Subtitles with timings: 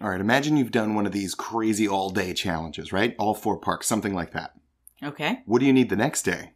[0.00, 3.14] All right, imagine you've done one of these crazy all day challenges, right?
[3.18, 4.52] All four parks, something like that.
[5.02, 5.40] Okay.
[5.46, 6.54] What do you need the next day?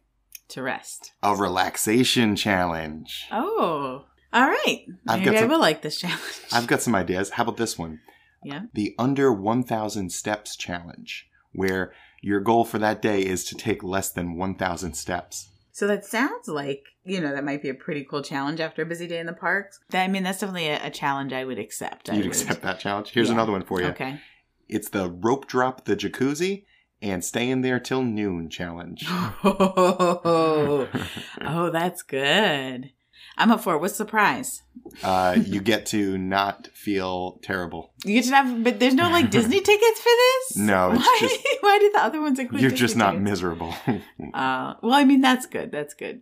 [0.49, 1.11] To rest.
[1.23, 3.25] A relaxation challenge.
[3.31, 4.05] Oh.
[4.33, 4.85] All right.
[5.07, 6.21] I've Maybe got I some- will like this challenge.
[6.51, 7.31] I've got some ideas.
[7.31, 7.99] How about this one?
[8.43, 8.61] Yeah.
[8.73, 14.09] The under 1,000 steps challenge, where your goal for that day is to take less
[14.11, 15.49] than 1,000 steps.
[15.75, 18.85] So that sounds like, you know, that might be a pretty cool challenge after a
[18.85, 19.77] busy day in the parks.
[19.89, 22.09] That, I mean, that's definitely a, a challenge I would accept.
[22.09, 23.09] I You'd would- accept that challenge?
[23.09, 23.33] Here's Yeah.
[23.33, 23.87] another one for you.
[23.87, 24.21] Okay.
[24.69, 26.63] It's the rope drop the jacuzzi
[27.01, 29.05] and stay in there till noon challenge.
[29.43, 30.87] Oh,
[31.41, 32.91] oh, that's good.
[33.37, 33.79] I'm up for it.
[33.79, 34.61] What's the prize?
[35.03, 37.91] uh, you get to not feel terrible.
[38.05, 40.57] You get to have, but there's no like Disney tickets for this.
[40.57, 42.61] No, it's why, just- why did the other ones include?
[42.61, 43.23] You're Disney just not tickets?
[43.29, 43.73] miserable.
[44.33, 45.71] Uh, well, I mean, that's good.
[45.71, 46.21] That's good.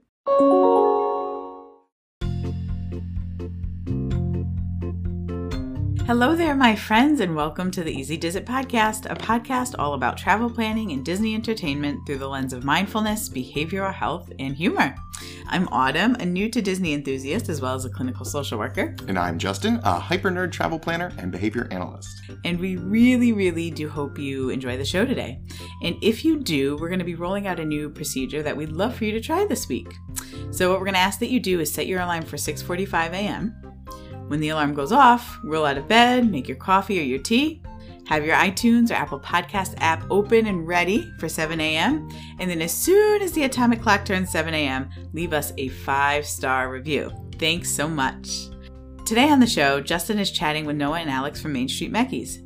[6.05, 10.17] Hello there, my friends, and welcome to the Easy Does podcast, a podcast all about
[10.17, 14.93] travel planning and Disney entertainment through the lens of mindfulness, behavioral health, and humor.
[15.48, 19.18] I'm Autumn, a new to Disney enthusiast as well as a clinical social worker, and
[19.18, 22.09] I'm Justin, a hyper nerd travel planner and behavior analyst.
[22.43, 25.40] and we really, really do hope you enjoy the show today.
[25.84, 28.74] And if you do, we're going to be rolling out a new procedure that we'd
[28.74, 29.87] love for you to try this week.
[30.51, 33.13] So what we're going to ask that you do is set your alarm for 6:45
[33.13, 33.55] a.m.
[34.27, 37.62] When the alarm goes off, roll out of bed, make your coffee or your tea,
[38.07, 42.10] have your iTunes or Apple Podcast app open and ready for 7 a.m.
[42.40, 46.71] And then as soon as the atomic clock turns 7 a.m., leave us a five-star
[46.71, 47.12] review.
[47.38, 48.49] Thanks so much.
[49.05, 52.40] Today on the show, Justin is chatting with Noah and Alex from Main Street Meckies.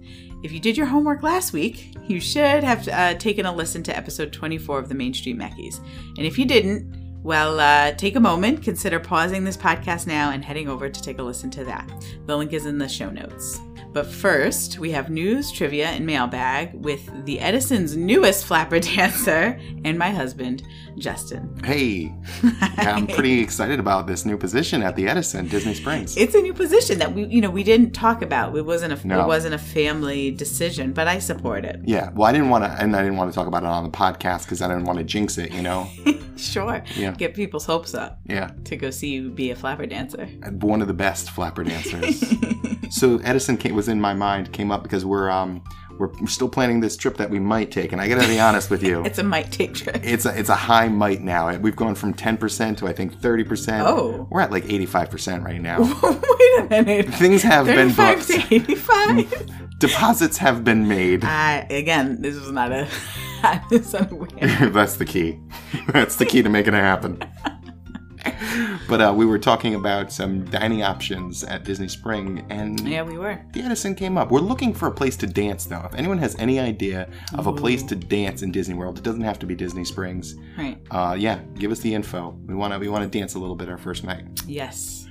[0.43, 3.97] If you did your homework last week, you should have uh, taken a listen to
[3.97, 5.79] episode 24 of the Main Street Meckies.
[6.17, 10.43] And if you didn't, well, uh, take a moment, consider pausing this podcast now and
[10.45, 11.89] heading over to take a listen to that.
[12.25, 13.59] The link is in the show notes.
[13.93, 19.97] But first, we have news, trivia, and mailbag with the Edison's newest flapper dancer and
[19.97, 20.61] my husband,
[20.97, 21.49] Justin.
[21.63, 22.13] Hey,
[22.77, 26.15] I'm pretty excited about this new position at the Edison Disney Springs.
[26.15, 28.55] It's a new position that we, you know, we didn't talk about.
[28.55, 29.21] It wasn't a, No.
[29.23, 31.79] it wasn't a family decision, but I support it.
[31.85, 33.83] yeah, well, I didn't want to, and I didn't want to talk about it on
[33.83, 35.89] the podcast because I didn't want to jinx it, you know?
[36.37, 37.11] Sure, Yeah.
[37.11, 40.25] get people's hopes up Yeah, to go see you be a flapper dancer.
[40.61, 42.23] one of the best flapper dancers.
[42.89, 45.61] so Edison came, was in my mind, came up because we're um
[45.97, 48.83] we're, still planning this trip that we might take, and I gotta be honest with
[48.83, 49.03] you.
[49.07, 50.01] It's a might take trip.
[50.03, 51.55] It's a, it's a high might now.
[51.57, 53.83] We've gone from 10% to I think 30%.
[53.85, 54.27] Oh.
[54.29, 55.79] We're at like 85% right now.
[56.03, 57.13] Wait a minute.
[57.15, 58.49] Things have been 35 booked.
[58.49, 59.51] to 85?
[59.79, 61.23] Deposits have been made.
[61.23, 62.87] I, again, this is not a.
[63.43, 64.69] I was unaware.
[64.69, 65.39] That's the key.
[65.89, 67.21] That's the key to making it happen.
[68.87, 73.17] But uh, we were talking about some dining options at Disney Spring, and Yeah, we
[73.17, 73.37] were.
[73.51, 74.31] the Edison came up.
[74.31, 75.83] We're looking for a place to dance, though.
[75.85, 79.21] If anyone has any idea of a place to dance in Disney World, it doesn't
[79.21, 80.35] have to be Disney Springs.
[80.57, 80.77] Right.
[80.89, 82.37] Uh, yeah, give us the info.
[82.45, 84.25] We want to we want to dance a little bit our first night.
[84.47, 85.03] Yes.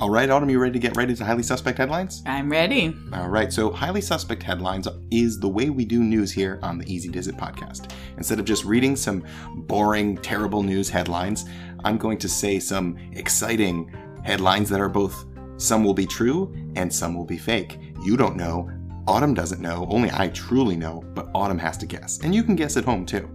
[0.00, 2.22] All right, Autumn, you ready to get ready to highly suspect headlines?
[2.24, 2.94] I'm ready.
[3.12, 6.92] All right, so highly suspect headlines is the way we do news here on the
[6.92, 7.90] Easy Does It podcast.
[8.16, 9.24] Instead of just reading some
[9.66, 11.46] boring, terrible news headlines,
[11.84, 13.94] I'm going to say some exciting
[14.24, 15.24] headlines that are both
[15.56, 17.78] some will be true and some will be fake.
[18.02, 18.70] You don't know,
[19.06, 22.20] Autumn doesn't know, only I truly know, but Autumn has to guess.
[22.20, 23.28] And you can guess at home too.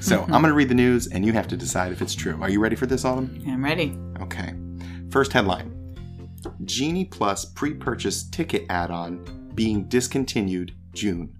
[0.00, 0.32] So I'm mm-hmm.
[0.32, 2.38] going to read the news and you have to decide if it's true.
[2.40, 3.42] Are you ready for this, Autumn?
[3.46, 3.98] I'm ready.
[4.20, 4.54] Okay.
[5.10, 5.74] First headline
[6.64, 11.34] Genie Plus pre purchase ticket add on being discontinued June.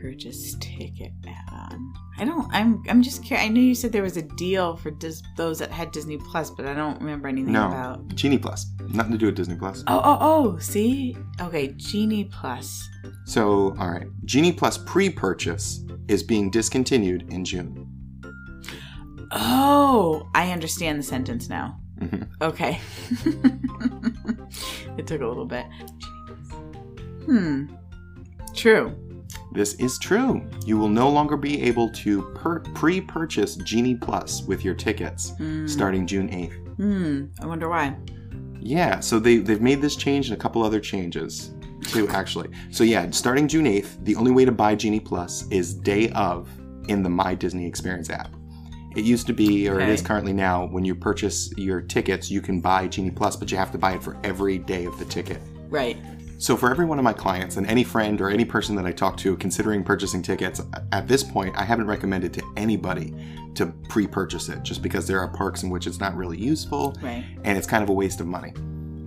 [0.00, 1.92] Pre-purchase ticket add-on.
[2.18, 2.48] I don't.
[2.52, 2.82] I'm.
[2.88, 3.44] I'm just curious.
[3.46, 6.50] I know you said there was a deal for dis- those that had Disney Plus,
[6.50, 7.68] but I don't remember anything No.
[7.68, 8.06] about.
[8.14, 8.66] Genie Plus.
[8.88, 9.82] Nothing to do with Disney Plus.
[9.86, 10.58] Oh, oh, oh.
[10.58, 11.16] See.
[11.40, 11.68] Okay.
[11.76, 12.88] Genie Plus.
[13.24, 14.06] So, all right.
[14.24, 17.86] Genie Plus pre purchase is being discontinued in June.
[19.32, 21.78] Oh, I understand the sentence now.
[22.00, 22.28] Mhm.
[22.40, 22.80] Okay.
[24.96, 25.66] it took a little bit.
[27.26, 27.66] Hmm.
[28.54, 28.96] True.
[29.52, 30.46] This is true.
[30.66, 35.30] You will no longer be able to per- pre purchase Genie Plus with your tickets
[35.38, 35.66] Hmm.
[35.66, 36.54] starting June 8th.
[36.76, 37.24] Hmm.
[37.40, 37.96] I wonder why.
[38.60, 41.52] Yeah, so they, they've made this change and a couple other changes
[41.84, 42.50] too, actually.
[42.70, 46.48] So, yeah, starting June 8th, the only way to buy Genie Plus is day of
[46.88, 48.30] in the My Disney Experience app.
[48.96, 52.40] It used to be, or it is currently now, when you purchase your tickets, you
[52.40, 55.04] can buy Genie Plus, but you have to buy it for every day of the
[55.04, 55.40] ticket.
[55.68, 55.96] Right.
[56.40, 58.92] So, for every one of my clients and any friend or any person that I
[58.92, 60.60] talk to considering purchasing tickets,
[60.92, 63.12] at this point, I haven't recommended to anybody
[63.54, 66.94] to pre purchase it just because there are parks in which it's not really useful
[67.02, 67.24] Right.
[67.42, 68.52] and it's kind of a waste of money.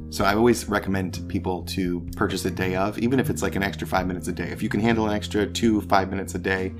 [0.09, 3.63] So I always recommend people to purchase a day of, even if it's like an
[3.63, 4.49] extra five minutes a day.
[4.49, 6.73] If you can handle an extra two, five minutes a day.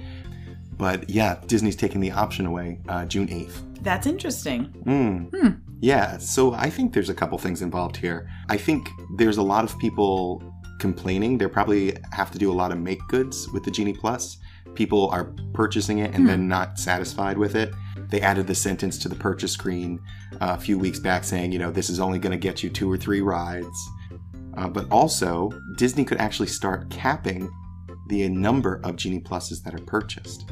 [0.77, 3.83] But yeah, Disney's taking the option away uh, June 8th.
[3.83, 4.65] That's interesting.
[4.86, 5.61] Mm.
[5.81, 8.30] Yeah, so I think there's a couple things involved here.
[8.50, 10.44] I think there's a lot of people
[10.80, 11.39] complaining.
[11.39, 14.38] They probably have to do a lot of make goods with the Genie Plus.
[14.75, 17.74] People are purchasing it and then not satisfied with it.
[18.10, 20.00] They added the sentence to the purchase screen
[20.33, 22.69] uh, a few weeks back saying, you know, this is only going to get you
[22.69, 23.89] two or three rides.
[24.57, 27.50] Uh, but also, Disney could actually start capping
[28.07, 30.50] the number of Genie Pluses that are purchased.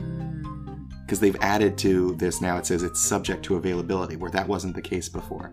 [1.09, 4.75] Because they've added to this now, it says it's subject to availability, where that wasn't
[4.75, 5.51] the case before.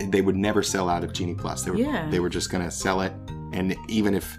[0.00, 1.64] They would never sell out of Genie Plus.
[1.64, 2.08] They were, Yeah.
[2.08, 3.12] they were just going to sell it,
[3.52, 4.38] and even if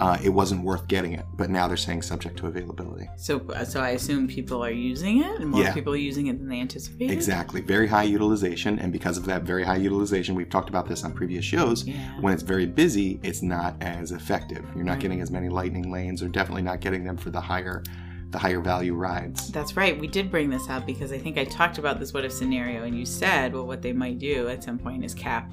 [0.00, 3.08] uh, it wasn't worth getting it, but now they're saying subject to availability.
[3.16, 5.72] So, so I assume people are using it, and more Yeah.
[5.72, 7.12] people are using it than they anticipated.
[7.12, 7.60] Exactly.
[7.60, 8.80] Very high utilization.
[8.80, 11.86] And because of that very high utilization, we've talked about this on previous shows.
[11.86, 11.94] Yeah.
[12.20, 14.64] When it's very busy, it's not as effective.
[14.74, 15.00] You're not Right.
[15.02, 17.84] getting as many lightning lanes or definitely not getting them for the higher
[18.32, 19.52] the higher value rides.
[19.52, 19.98] That's right.
[19.98, 22.82] We did bring this up because I think I talked about this what if scenario,
[22.84, 25.52] and you said, well, what they might do at some point is cap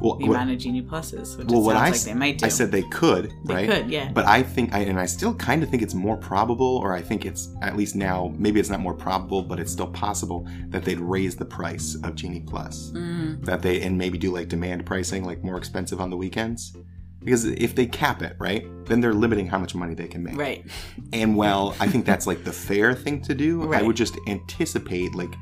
[0.00, 2.14] Well, the what, amount of Genie Pluses, which well, it what sounds I, like they
[2.14, 2.46] might do.
[2.46, 3.68] I said they could, they right?
[3.68, 4.10] could, yeah.
[4.12, 7.02] But I think, I, and I still kind of think it's more probable, or I
[7.02, 10.84] think it's at least now, maybe it's not more probable, but it's still possible that
[10.84, 12.90] they'd raise the price of Genie Plus.
[12.92, 16.74] Mm, That they, and maybe do like demand pricing, like more expensive on the weekends.
[17.20, 20.36] Because if they cap it, right, then they're limiting how much money they can make.
[20.36, 20.64] right.
[21.12, 23.72] And well, I think that's like the fair thing to do.
[23.72, 25.34] I would just anticipate like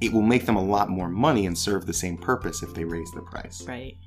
[0.00, 2.84] it will make them a lot more money and serve the same purpose if they
[2.84, 3.66] raise the price.
[3.66, 3.96] Right.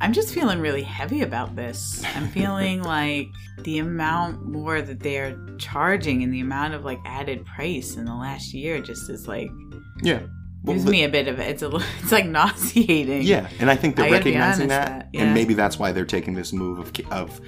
[0.00, 2.04] I'm just feeling really heavy about this.
[2.14, 3.28] I'm feeling like
[3.62, 8.14] the amount more that they're charging and the amount of like added price in the
[8.14, 9.50] last year just is like
[10.02, 10.20] Yeah.
[10.64, 11.48] Well, gives but- me a bit of it.
[11.48, 11.70] it's a
[12.02, 13.22] it's like nauseating.
[13.22, 15.22] Yeah, and I think they're I recognizing that, that, yeah.
[15.22, 17.40] and maybe that's why they're taking this move of of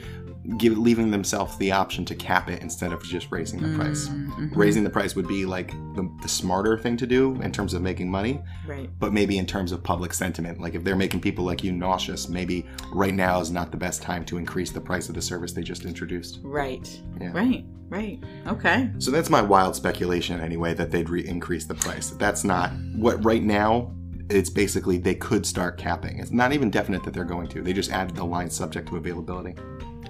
[0.58, 4.08] give, leaving themselves the option to cap it instead of just raising the price.
[4.08, 4.54] Mhm.
[4.54, 7.82] Raising the price would be like the, the smarter thing to do in terms of
[7.82, 8.90] making money, Right.
[8.98, 12.28] but maybe in terms of public sentiment, like if they're making people like you nauseous,
[12.28, 15.52] maybe right now is not the best time to increase the price of the service
[15.52, 16.40] they just introduced.
[16.42, 17.00] Right.
[17.20, 17.32] Yeah.
[17.32, 17.64] Right.
[17.88, 18.18] Right.
[18.46, 18.90] Okay.
[18.98, 22.10] So that's my wild speculation anyway that they'd re- increase the price.
[22.10, 23.92] That's not what right now.
[24.30, 26.18] It's basically they could start capping.
[26.18, 27.62] It's not even definite that they're going to.
[27.62, 29.54] They just added the line subject to availability.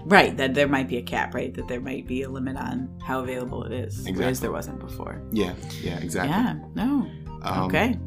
[0.04, 0.36] Right.
[0.36, 1.34] That there might be a cap.
[1.34, 1.52] Right.
[1.54, 5.22] That there might be a limit on how available it is, whereas there wasn't before.
[5.32, 6.30] Yeah, yeah, exactly.
[6.30, 6.54] Yeah.
[6.74, 7.10] No.
[7.42, 7.98] Um, okay.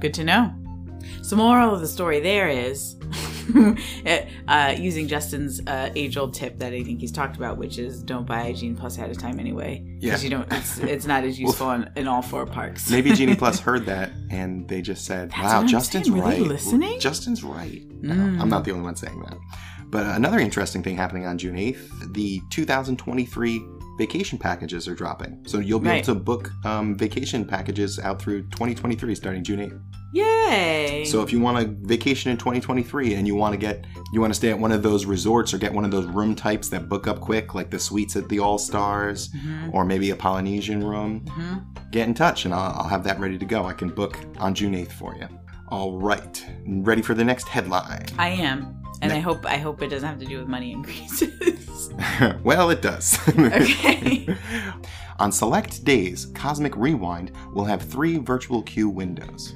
[0.00, 0.52] Good to know.
[1.22, 2.96] So, moral of the story there is
[4.48, 8.26] uh, using Justin's uh, age-old tip that I think he's talked about, which is don't
[8.26, 10.10] buy Genie Plus ahead of time anyway, Yeah.
[10.10, 10.50] because you don't.
[10.52, 12.90] It's, it's not as useful in, in all four parks.
[12.90, 16.16] Maybe Genie Plus heard that and they just said, That's "Wow, Justin's saying.
[16.16, 16.48] Were they right.
[16.48, 16.98] listening?
[17.00, 18.40] Justin's right." No, Mm.
[18.40, 19.38] I'm not the only one saying that.
[19.94, 23.64] But another interesting thing happening on June 8th, the 2023
[23.96, 25.38] vacation packages are dropping.
[25.46, 25.96] So you'll be Right.
[25.98, 29.80] able to book um, vacation packages out through 2023 starting June 8th.
[30.12, 31.04] Yay!
[31.04, 34.32] So if you want a vacation in 2023 and you want to get you want
[34.32, 36.88] to stay at one of those resorts or get one of those room types that
[36.88, 39.72] book up quick like the suites at the All Stars Mhm.
[39.72, 41.62] or maybe a Polynesian room, Mhm.
[41.92, 43.64] get in touch and I'll, I'll have that ready to go.
[43.64, 45.28] I can book on June 8th for you.
[45.68, 46.44] All right.
[46.66, 48.06] Ready for the next headline?
[48.18, 50.72] I am, and Ne- I hope I hope it doesn't have to do with money
[50.72, 51.92] increases.
[52.44, 53.18] well, it does.
[53.28, 54.26] Okay.
[55.20, 59.54] On select days, Cosmic Rewind will have three virtual queue windows.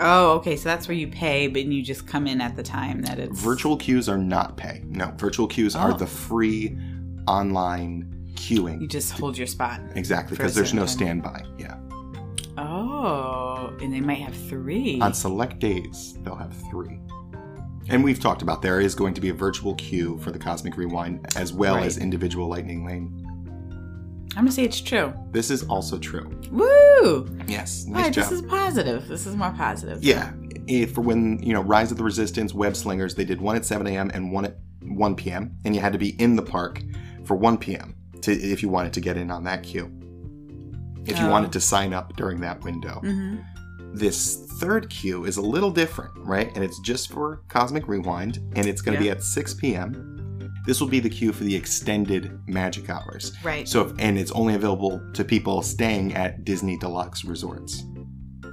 [0.00, 0.56] oh, okay.
[0.56, 3.38] So that's where you pay, but you just come in at the time that it's
[3.40, 4.82] Virtual queues are not pay.
[4.88, 5.96] No, virtual queues are Oh.
[5.96, 6.76] the free
[7.28, 8.80] online queuing.
[8.80, 9.80] You just hold your spot.
[9.94, 11.44] Exactly, because there's no certain standby.
[11.58, 11.76] Yeah.
[12.56, 15.00] Oh, and they might have three.
[15.00, 16.98] On select days, they'll have three.
[17.90, 20.76] And we've talked about there is going to be a virtual queue for the Cosmic
[20.76, 21.86] Rewind as well Right.
[21.86, 23.24] as individual Lightning Lane.
[24.36, 25.12] I'm gonna say it's true.
[25.32, 26.30] This is also true.
[26.52, 27.28] Woo!
[27.48, 29.08] Yes, nice right, this is positive.
[29.08, 30.04] This is more positive.
[30.04, 30.30] Yeah,
[30.68, 33.64] if for when you know Rise of the Resistance, Web Slingers, they did one at
[33.64, 34.10] 7 a.m.
[34.14, 35.56] and one at 1 p.m.
[35.64, 36.82] and you had to be in the park
[37.24, 37.94] for 1 p.m.
[38.20, 39.90] to if you wanted to get in on that queue.
[41.06, 41.30] If you Oh.
[41.30, 43.00] wanted to sign up during that window.
[43.00, 43.36] hmm
[43.92, 46.54] This third queue is a little different, right?
[46.54, 50.14] And it's just for Cosmic Rewind, and it's going to be at 6 p.m.
[50.66, 53.32] This will be the queue for the extended magic hours.
[53.42, 53.66] Right.
[53.66, 57.82] So, if, and it's only available to people staying at Disney Deluxe resorts.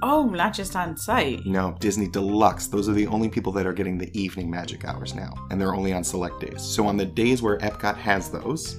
[0.02, 1.44] oh, not just on site.
[1.44, 2.68] No, Disney Deluxe.
[2.68, 5.74] Those are the only people that are getting the evening magic hours now, and they're
[5.74, 6.62] only on select days.
[6.62, 8.76] So on the days where Epcot has those,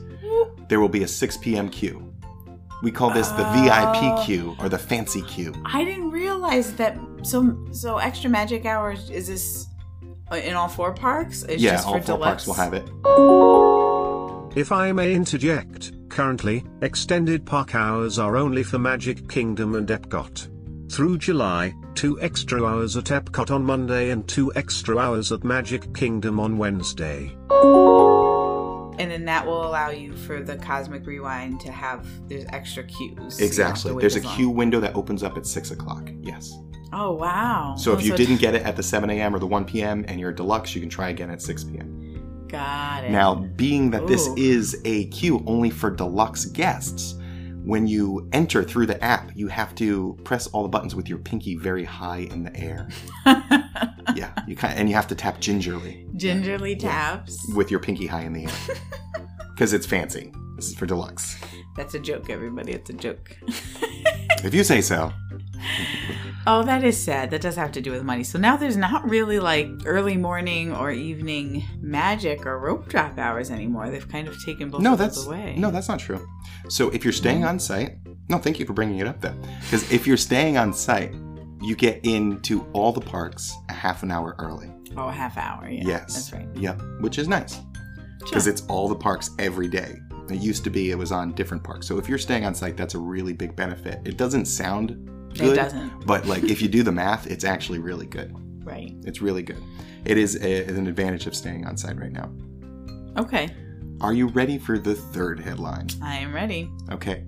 [0.68, 1.70] there will be a 6 p.m.
[1.70, 2.07] queue.
[2.84, 3.54] We call this the Oh.
[3.54, 5.54] VIP queue or the fancy queue.
[5.66, 9.68] I didn't realize that so so extra magic hours is this
[10.32, 11.44] uh, in all four parks?
[11.44, 12.46] It's yeah, just all for four deluxe?
[12.46, 12.88] parks will have it.
[14.58, 20.48] If I may interject, currently, extended park hours are only for Magic Kingdom and Epcot.
[20.92, 25.94] Through July, two extra hours at Epcot on Monday and two extra hours at Magic
[25.94, 27.36] Kingdom on Wednesday.
[29.00, 32.90] And then that will allow you for the Cosmic Rewind to have there's extra queues.
[32.96, 34.02] so you don't have to Exactly.
[34.02, 34.36] There's a long.
[34.36, 36.10] queue window that opens up at six o'clock.
[36.22, 36.52] Yes.
[36.94, 37.76] Oh wow!
[37.78, 39.36] So if Oh, you didn't get it at the 7 a.m.
[39.36, 40.06] or the 1 p.m.
[40.08, 42.46] and you're deluxe, you can try again at 6 p.m.
[42.48, 43.12] got it.
[43.12, 47.16] Now, being that this is a queue only for deluxe guests,
[47.68, 51.18] when you enter through the app, you have to press all the buttons with your
[51.18, 52.88] pinky very high in the air.
[54.16, 57.38] yeah, you kind and you have to tap gingerly gingerly taps.
[57.56, 58.78] with your pinky high in the air
[59.54, 60.32] because it's fancy.
[60.56, 61.38] This is for deluxe.
[61.76, 62.72] That's a joke, everybody.
[62.72, 63.38] It's a joke.
[64.44, 65.12] If you say so.
[66.50, 67.30] Oh, that is sad.
[67.32, 68.24] That does have to do with money.
[68.24, 73.52] So now there's not really like early morning or evening magic or rope drop hours
[73.52, 73.90] anymore.
[73.90, 75.56] They've kind of taken both No, of that's those away.
[75.58, 76.26] no, that's not true.
[76.70, 77.50] So if you're staying mm-hmm.
[77.50, 77.98] on site,
[78.30, 81.14] no, thank you for bringing it up though, because if you're staying on site,
[81.62, 84.72] you get into all the parks a half an hour early.
[84.96, 85.68] Oh, a half hour.
[85.70, 86.48] Yeah, yes, that's right.
[86.56, 87.60] Yep, which is nice
[88.20, 88.54] because Sure.
[88.54, 89.98] it's all the parks every day.
[90.30, 91.88] It used to be it was on different parks.
[91.88, 94.00] So if you're staying on site, that's a really big benefit.
[94.06, 96.06] It doesn't sound good, It doesn't.
[96.06, 98.34] but like if you do the math, it's actually really good.
[98.66, 98.94] Right.
[99.06, 99.62] It's really good.
[100.06, 102.30] It is a, an advantage of staying on site right now.
[103.18, 103.50] Okay.
[104.02, 105.88] Are you ready for the third headline?
[106.04, 106.70] I am ready.
[106.92, 107.26] Okay.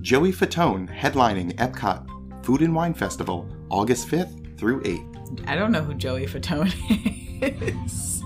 [0.00, 5.44] Joey Fatone headlining Epcot Food and Wine Festival August 5th through 8th.
[5.48, 6.72] I don't know who Joey Fatone
[7.84, 8.22] is.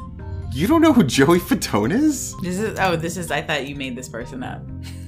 [0.52, 2.34] You don't know who Joey Fatone is?
[2.42, 4.62] This is oh, this is I thought you made this person up.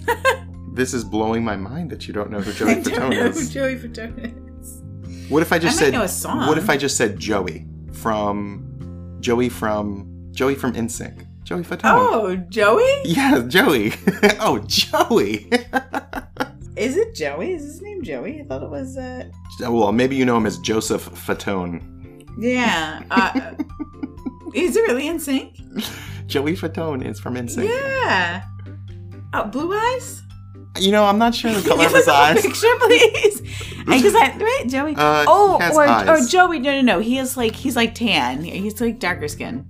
[0.77, 3.31] This is blowing my mind that you don't know who I Joey don't Fatone know
[3.31, 3.51] who is.
[3.51, 4.83] Joey Fatone is.
[5.31, 6.47] What if I just I might said know a song.
[6.47, 11.27] What if I just said Joey from Joey from Joey from NSYNC?
[11.45, 11.81] Joey Fatone.
[11.85, 13.03] Oh, Joey?
[13.05, 13.95] Yeah, Joey.
[14.41, 15.51] oh, Joey.
[16.77, 17.55] Is it Joey?
[17.55, 18.43] Is his name Joey?
[18.43, 19.25] I thought it was uh
[19.61, 21.81] well, maybe you know him as Joseph Fatone.
[22.39, 23.03] Yeah.
[23.11, 23.55] Uh,
[24.55, 25.57] is it really in sync?
[26.27, 27.67] Joey Fatone is from NSYNC.
[27.67, 28.45] Yeah.
[29.33, 30.23] Oh, blue eyes?
[30.81, 32.43] You know, I'm not sure the color of his eyes.
[32.43, 33.41] Picture, please.
[33.87, 34.95] Because I right, Joey.
[34.97, 36.09] Uh, oh, or eyes.
[36.09, 36.59] or Joey.
[36.59, 36.99] No, no, no.
[37.01, 38.43] He is like he's like tan.
[38.43, 39.67] He's like darker skin.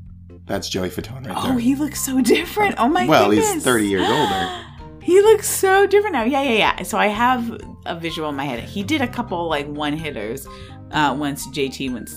[0.46, 1.52] That's Joey Fatone right Oh, there.
[1.54, 2.76] Oh, he looks so different.
[2.78, 3.10] Oh my god.
[3.10, 3.54] well, goodness.
[3.54, 4.62] he's 30 years older.
[5.02, 6.24] He looks so different now.
[6.24, 6.82] Yeah, yeah, yeah.
[6.82, 8.58] So I have a visual in my head.
[8.64, 10.48] He did a couple like one hitters
[10.90, 12.10] uh, once JT went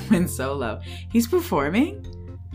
[0.10, 0.80] went solo.
[1.12, 2.02] He's performing.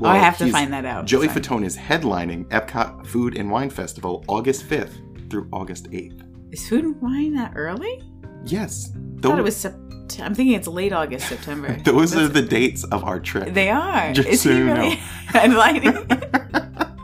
[0.02, 1.06] oh, I have to find that out.
[1.06, 1.40] Joey Sorry.
[1.40, 6.22] Fatone is headlining Epcot Food and Wine Festival August 5th through August 8th.
[6.52, 8.02] Is food and wine that early?
[8.46, 8.92] Yes.
[9.18, 11.76] I thought it was Sept- I'm thinking it's late August, September.
[11.84, 13.54] Those are the dates of our trip.
[13.54, 14.14] They are.
[14.14, 14.96] Just Is so he you really know.
[15.28, 16.96] headlining?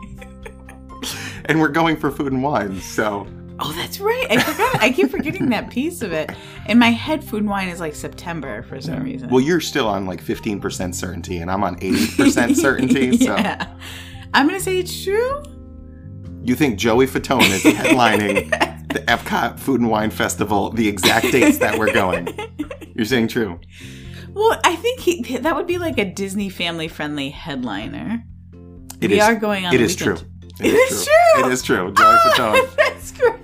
[1.46, 3.26] and we're going for food and wine, so
[3.58, 4.26] oh, that's right.
[4.30, 4.80] I forgot.
[4.80, 6.30] I keep forgetting that piece of it.
[6.68, 9.28] In my head, food and wine is like September for some reason.
[9.28, 13.16] well, you're still on like 15% certainty, and I'm on 80% certainty.
[13.16, 13.66] So yeah.
[14.32, 15.42] I'm gonna say it's true.
[16.44, 18.50] You think Joey Fatone is headlining
[18.92, 22.28] the Epcot Food and Wine Festival, the exact dates that we're going?
[22.94, 23.60] You're saying true.
[24.34, 28.24] Well, I think he, that would be like a Disney family friendly headliner.
[29.00, 29.74] It we is- are going on.
[29.74, 30.16] It is true.
[30.60, 31.44] It It is true.
[31.46, 31.92] It is true.
[31.92, 33.38] Joey Oh, that's great.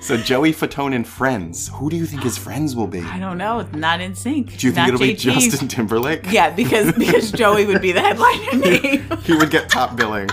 [0.00, 1.68] So Joey Fatone and Friends.
[1.74, 3.00] Who do you think his friends will be?
[3.02, 3.60] I don't know.
[3.74, 4.56] Not in sync.
[4.56, 6.24] Do you think not it'll be Justin Timberlake?
[6.32, 9.04] Yeah, because because Joey would be the headliner name.
[9.24, 10.30] He would get top billing.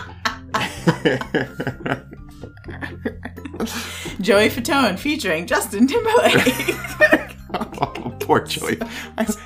[4.21, 6.75] Joey Fatone featuring Justin Timberlake.
[7.53, 8.77] oh, poor Joey.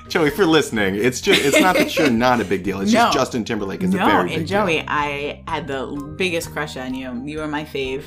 [0.07, 2.81] Joey, you're listening, it's just it's not that you're not a big deal.
[2.81, 4.65] It's just Justin Timberlake is a no, very big and deal.
[4.65, 7.21] Joey, I had the biggest crush on you.
[7.25, 8.03] You were my fave.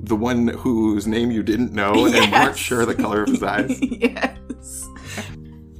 [0.00, 3.78] The one whose name you didn't know and weren't sure the color of his eyes.
[3.82, 4.88] yes.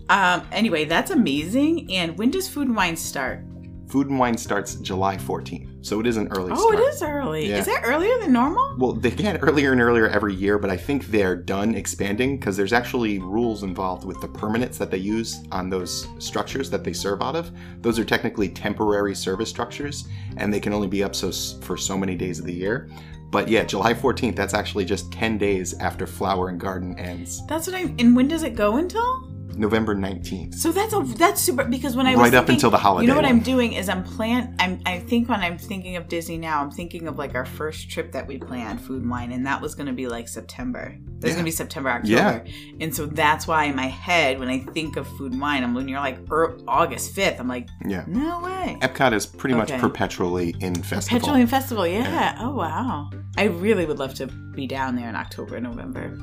[0.09, 0.47] Um.
[0.53, 1.93] Anyway, that's amazing.
[1.93, 3.45] And when does Food and Wine start?
[3.89, 6.75] Food and Wine starts July 14th, so it is an early Oh, start.
[6.75, 7.49] it is early.
[7.49, 7.59] Yeah.
[7.59, 8.77] Is that earlier than normal?
[8.79, 12.57] Well, they get earlier and earlier every year, but I think they're done expanding because
[12.57, 16.93] there's actually rules involved with the permanents that they use on those structures that they
[16.93, 17.51] serve out of.
[17.83, 21.31] Those are technically temporary service structures, and they can only be up so
[21.63, 22.89] for so many days of the year.
[23.31, 27.45] But yeah, July 14th, that's actually just 10 days after Flower and Garden ends.
[27.47, 27.95] That's what I.
[27.99, 29.32] And when does it go until?
[29.57, 30.55] November 19th.
[30.55, 33.07] So that's a that's super because when I was Right up thinking- until the holiday
[33.07, 34.55] You know what I'm doing is I'm plan.
[34.59, 37.91] I'm I think when I'm thinking of Disney now, I'm thinking of like our first
[37.91, 40.97] trip that we planned, food and wine, and that was going to be like September.
[41.19, 41.37] There's Yeah.
[41.37, 42.41] going to be September, October, Yeah.
[42.81, 45.75] and so that's why in my head when I think of food and wine, I'm
[45.75, 48.05] when you're like er, August 5th, I'm like, Yeah.
[48.09, 48.77] no way.
[48.81, 51.19] Epcot is pretty much perpetually in festival.
[51.19, 52.37] Perpetually in Festival, yeah.
[52.41, 53.11] Oh wow.
[53.39, 56.19] I really would love to be down there in October, November.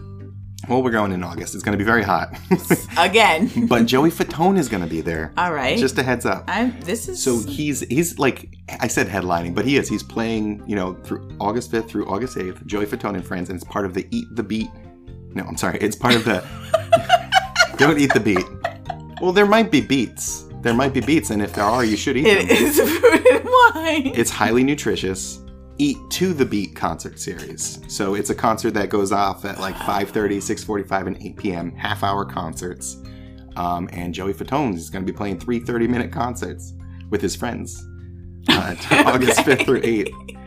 [0.67, 1.55] Well, we're going in August.
[1.55, 2.37] It's going to be very hot.
[2.97, 3.67] Again.
[3.67, 5.33] but Joey Fatone is going to be there.
[5.37, 5.77] All right.
[5.79, 6.43] Just a heads up.
[6.47, 10.61] I'm this is So he's he's like I said headlining, but he is he's playing
[10.67, 12.65] you know through August fifth through August eighth.
[12.65, 14.69] Joey Fatone and friends, and it's part of the Eat the Beat.
[15.33, 16.43] No, I'm sorry, it's part of the
[17.77, 18.43] Don't Eat the Beat.
[19.21, 20.45] Well, there might be beats.
[20.61, 22.57] There might be beats, and if there are, you should eat it them.
[22.57, 24.11] is food and wine.
[24.15, 25.39] It's highly nutritious.
[25.81, 27.79] Eat to the Beat concert series.
[27.87, 31.71] So it's a concert that goes off at like 5:30, 6:45, and 8 p.m.
[31.71, 32.97] half hour concerts.
[33.55, 36.73] Um, and Joey Fatone is going to be playing three 30 minute concerts
[37.09, 37.81] with his friends
[38.49, 40.39] uh, to August 5th through 8th.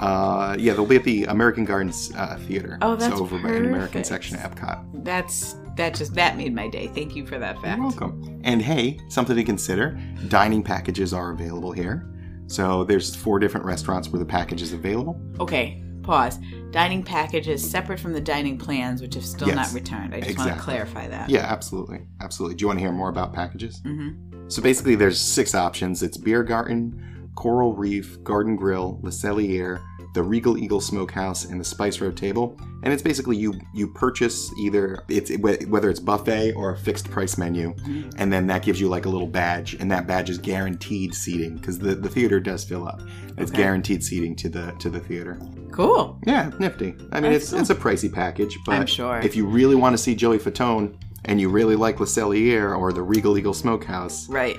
[0.00, 2.78] Uh, yeah, they'll be at the American Gardens uh, Theater.
[2.82, 5.04] Oh, that's so over by the American section of Epcot.
[5.04, 6.88] That's that just that made my day.
[6.88, 7.78] Thank you for that fact.
[7.78, 8.40] You're welcome.
[8.42, 12.11] And hey, something to consider: dining packages are available here.
[12.52, 15.18] So there's four different restaurants where the package is available.
[15.40, 16.38] Okay, pause.
[16.70, 20.14] Dining packages separate from the dining plans, which have still Yes, not returned.
[20.14, 21.30] I just want to clarify that.
[21.30, 22.56] Yeah, absolutely, absolutely.
[22.56, 23.80] Do you want to hear more about packages?
[23.80, 24.50] Mm-hmm.
[24.50, 26.02] So basically, there's six options.
[26.02, 29.80] It's Beer Garden, Coral Reef, Garden Grill, Le Cellier,
[30.14, 32.58] the Regal Eagle Smokehouse, and the Spice Road Table.
[32.82, 37.38] And it's basically you you purchase either it's whether it's buffet or a fixed price
[37.38, 38.10] menu, mm-hmm.
[38.18, 41.56] and then that gives you like a little badge, and that badge is guaranteed seating
[41.56, 43.00] because the, the theater does fill up.
[43.38, 43.62] It's Okay.
[43.62, 45.38] guaranteed seating to the to the theater.
[45.70, 46.18] Cool.
[46.26, 46.94] Yeah, nifty.
[47.12, 47.60] I mean, That's it's cool.
[47.60, 49.20] it's a pricey package, but I'm sure.
[49.20, 52.92] if you really want to see Joey Fatone and you really like Le Cellier or
[52.92, 54.58] the Regal Eagle Smokehouse, Right.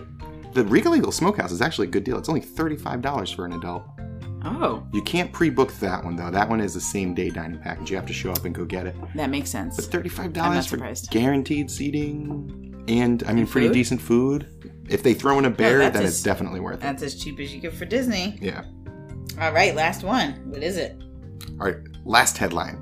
[0.54, 2.18] the Regal Eagle Smokehouse is actually a good deal.
[2.18, 3.84] It's only $35 for an adult.
[4.46, 6.30] Oh, You can't pre-book that one though.
[6.30, 7.90] That one is the same day dining package.
[7.90, 8.96] You have to show up and go get it.
[9.16, 9.76] that makes sense.
[9.78, 11.10] But thirty-five dollars for surprised.
[11.12, 13.74] guaranteed seating and I mean And pretty food?
[13.74, 14.48] decent food.
[14.90, 16.82] If they throw in a bear, that's then a it's definitely worth it.
[16.82, 18.38] That's as cheap as you get for Disney.
[18.42, 18.66] Yeah.
[19.40, 20.34] All right, last one.
[20.52, 21.02] What is it?
[21.60, 21.78] All right.
[22.04, 22.82] Last headline: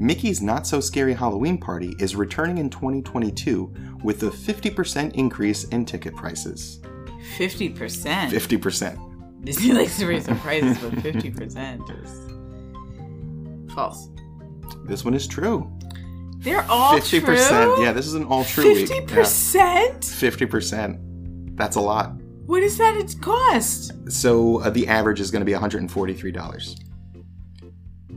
[0.00, 5.84] Mickey's Not So Scary Halloween Party is returning in 2022 with a 50% increase in
[5.84, 6.80] ticket prices.
[7.38, 8.32] Fifty percent.
[8.32, 9.05] 50%.
[9.44, 14.08] Disney likes to raise their prices, but fifty percent is false.
[14.86, 15.70] This one is true.
[16.38, 17.20] They're all 50%.
[17.24, 17.82] true.
[17.84, 18.88] Yeah, this is an all true week.
[18.88, 19.14] Fifty Yeah.
[19.22, 20.00] percent.
[20.02, 21.56] 50%.
[21.56, 22.12] That's a lot.
[22.46, 22.96] What is that?
[22.96, 23.92] Its cost?
[24.12, 26.76] So uh, the average is going to be $143.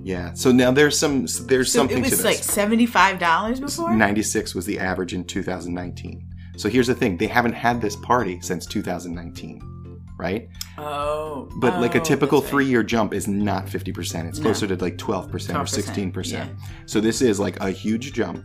[0.03, 0.33] Yeah.
[0.33, 2.23] So now there's some there's So something it to was this.
[2.25, 3.93] like seventy-five dollars before.
[3.95, 6.25] 96 was the average in 2019.
[6.57, 9.78] So here's the thing, they haven't had this party since 2019,
[10.19, 10.49] right?
[10.77, 12.51] Oh, But like a oh, typical right.
[12.51, 14.27] 3-year jump is not 50%.
[14.27, 14.43] It's No.
[14.43, 16.31] closer to like 12% or 12%, 16%.
[16.31, 16.47] yeah.
[16.85, 18.43] So this is like a huge jump.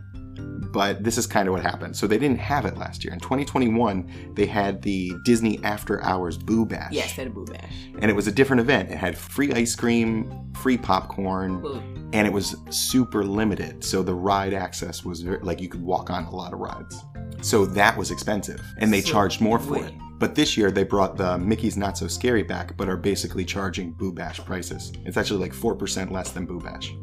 [0.73, 1.95] But this is kind of what happened.
[1.95, 3.13] So they didn't have it last year.
[3.13, 6.91] In 2021, they had the Disney After Hours Boo Bash.
[6.91, 7.71] Yes, that a boo bash.
[7.99, 8.91] and it was a different event.
[8.91, 11.81] It had free ice cream, free popcorn, Boo.
[12.11, 13.85] and it was super limited.
[13.85, 17.01] So the ride access was very, like you could walk on a lot of rides.
[17.41, 19.85] So that was expensive, and they So, charged more for wait.
[19.85, 19.93] it.
[20.17, 23.91] But this year they brought the Mickey's Not So Scary back, but are basically charging
[23.91, 24.93] Boo Bash prices.
[25.05, 26.93] It's actually like four percent less than Boo Bash.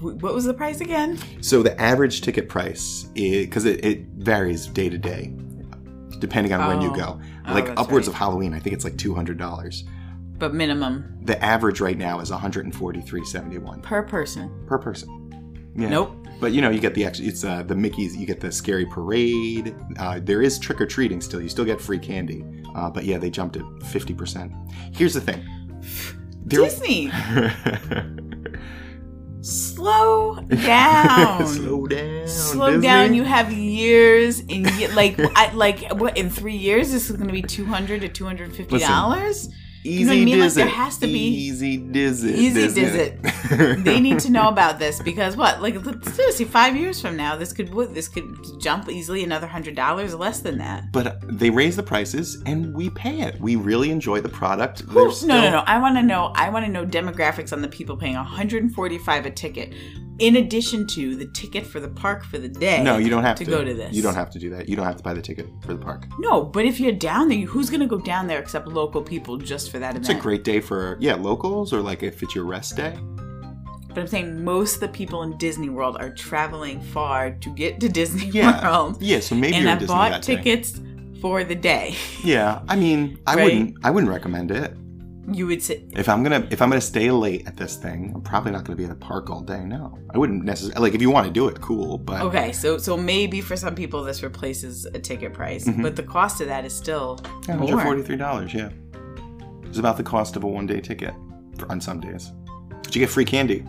[0.00, 1.18] What was the price again?
[1.42, 5.34] So the average ticket price, because it, it varies day to day,
[6.18, 6.94] depending on when you Oh.
[6.96, 7.20] go.
[7.46, 8.14] Oh, Like that's upwards right.
[8.14, 9.84] of Halloween, I think it's like two hundred dollars.
[10.38, 14.02] But minimum The average right now is one hundred and forty three seventy one per
[14.02, 14.50] person.
[14.66, 15.72] per person.
[15.76, 15.88] Yeah.
[15.88, 16.25] Nope.
[16.40, 17.04] But you know, you get the.
[17.04, 18.16] It's uh, the Mickey's.
[18.16, 19.74] You get the scary parade.
[19.98, 21.40] Uh, there is trick or treating still.
[21.40, 22.44] You still get free candy.
[22.74, 24.52] Uh, but yeah, they jumped it fifty percent.
[24.92, 25.44] Here's the thing.
[26.44, 27.10] There- Disney,
[29.40, 31.46] slow down.
[31.56, 32.28] Slow down.
[32.28, 32.82] Slow Disney.
[32.82, 33.14] down.
[33.14, 36.92] You have years, and like, I, like, what in three years?
[36.92, 39.48] This is going to be two hundred to two hundred fifty dollars.
[39.86, 40.40] Easy know what I mean?
[40.40, 42.34] Like, there has to be- easy diz it.
[42.36, 43.12] Easy diz diz.
[43.84, 45.62] They need to know about this because what?
[45.62, 50.14] Like, seriously, five years from now, this could this could jump easily another hundred dollars,
[50.14, 50.90] less than that.
[50.92, 53.40] But they raise the prices, and we pay it.
[53.40, 54.80] We really enjoy the product.
[54.80, 55.58] Who- There's no, no, no.
[55.66, 56.32] I want to know.
[56.34, 59.74] I want to know demographics on the people paying 145 a ticket,
[60.18, 62.82] in addition to the ticket for the park for the day.
[62.82, 63.94] No, you don't have to, to go to this.
[63.94, 64.68] You don't have to do that.
[64.68, 66.06] You don't have to buy the ticket for the park.
[66.18, 69.36] No, but if you're down there, who's going to go down there except local people
[69.36, 72.44] just for that It's a great day for yeah locals or like if it's your
[72.44, 72.94] rest day.
[73.88, 77.80] But I'm saying most of the people in Disney World are traveling far to get
[77.80, 78.62] to Disney Yeah.
[78.62, 79.00] World.
[79.00, 80.36] Yeah, so maybe and you're I Disney bought that day.
[80.36, 80.80] tickets
[81.22, 81.94] for the day.
[82.22, 83.44] Yeah, I mean, I Right.
[83.44, 84.76] wouldn't I wouldn't recommend it.
[85.32, 88.20] You would say, If I'm gonna if I'm gonna stay late at this thing, I'm
[88.22, 89.64] probably not gonna be at the park all day.
[89.64, 91.98] No, I wouldn't necessarily like if you want to do it, cool.
[91.98, 95.82] But okay, so so maybe for some people this replaces a ticket price, Mhm.
[95.82, 97.70] but the cost of that is still yeah, more.
[97.70, 98.68] $143, yeah,
[99.76, 101.12] it's about the cost of a one day ticket
[101.58, 102.32] for, on some days.
[102.82, 103.62] But you get free candy.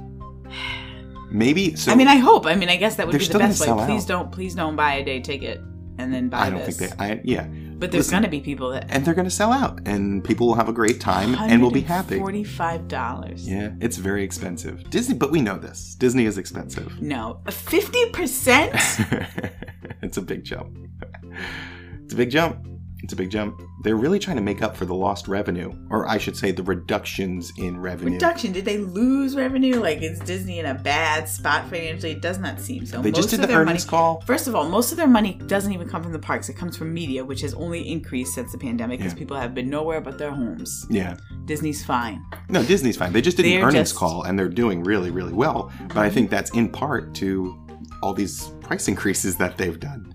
[1.29, 1.91] Maybe so.
[1.91, 2.45] I mean, I hope.
[2.45, 3.67] I mean, I guess that would be the best way.
[3.85, 4.07] Please out.
[4.07, 5.59] don't, please don't buy a day ticket
[5.97, 6.77] and then buy I don't this.
[6.79, 7.03] think they.
[7.03, 7.45] I yeah,
[7.77, 10.55] but there's going to be people that and they're gonna sell out, and people will
[10.55, 12.19] have a great time, and will be happy.
[12.19, 13.45] Forty-five dollars.
[13.45, 14.89] Yeah, it's very expensive.
[14.89, 15.95] Disney, but we know this.
[15.95, 17.01] Disney is expensive.
[17.01, 18.71] No, fifty percent.
[20.01, 20.77] it's a big jump.
[22.03, 22.65] It's a big jump.
[23.03, 23.61] It's a big jump.
[23.83, 26.63] They're really trying to make up for the lost revenue, or I should say, the
[26.63, 28.13] reductions in revenue.
[28.13, 28.51] Reduction?
[28.51, 29.79] Did they lose revenue?
[29.79, 32.13] Like is Disney in a bad spot financially?
[32.13, 33.01] It does not seem so.
[33.01, 34.21] They just did of the earnings money- call.
[34.21, 36.49] First of all, most of their money doesn't even come from the parks.
[36.49, 39.19] It comes from media, which has only increased since the pandemic because Yeah.
[39.19, 40.85] people have been nowhere but their homes.
[40.89, 41.17] Yeah.
[41.45, 42.25] Disney's fine.
[42.49, 43.13] No, Disney's fine.
[43.13, 45.71] They just did an They're earnings just- call, and they're doing really, really well.
[45.87, 46.13] But I mhm.
[46.13, 47.57] think that's in part to
[48.01, 50.06] all these price increases that they've done.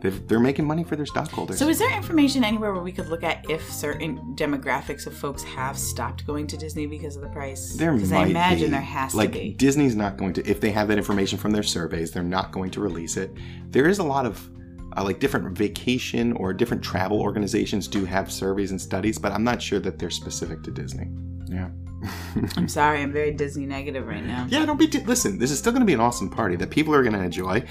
[0.00, 1.58] They've, they're making money for their stockholders.
[1.58, 5.42] So, is there information anywhere where we could look at if certain demographics of folks
[5.42, 7.74] have stopped going to Disney because of the price?
[7.76, 8.70] There might I imagine be.
[8.72, 9.54] there has like, to be.
[9.54, 12.70] Disney's not going to, if they have that information from their surveys, they're not going
[12.72, 13.30] to release it.
[13.70, 14.50] There is a lot of,
[14.96, 19.44] uh, like, different vacation or different travel organizations do have surveys and studies, but I'm
[19.44, 21.08] not sure that they're specific to Disney.
[21.46, 21.70] Yeah.
[22.56, 24.46] I'm sorry, I'm very Disney negative right now.
[24.48, 24.86] Yeah, don't be.
[24.86, 27.14] T- listen, this is still going to be an awesome party that people are going
[27.14, 27.64] to enjoy.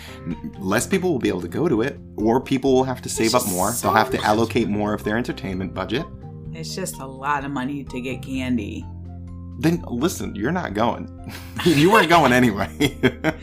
[0.59, 3.35] Less people will be able to go to it, or people will have to save
[3.35, 3.71] up more.
[3.71, 6.05] so They'll have to allocate more of their entertainment budget.
[6.53, 8.85] It's just a lot of money to get candy.
[9.57, 11.09] Then listen, you're not going.
[11.65, 12.97] you weren't going anyway.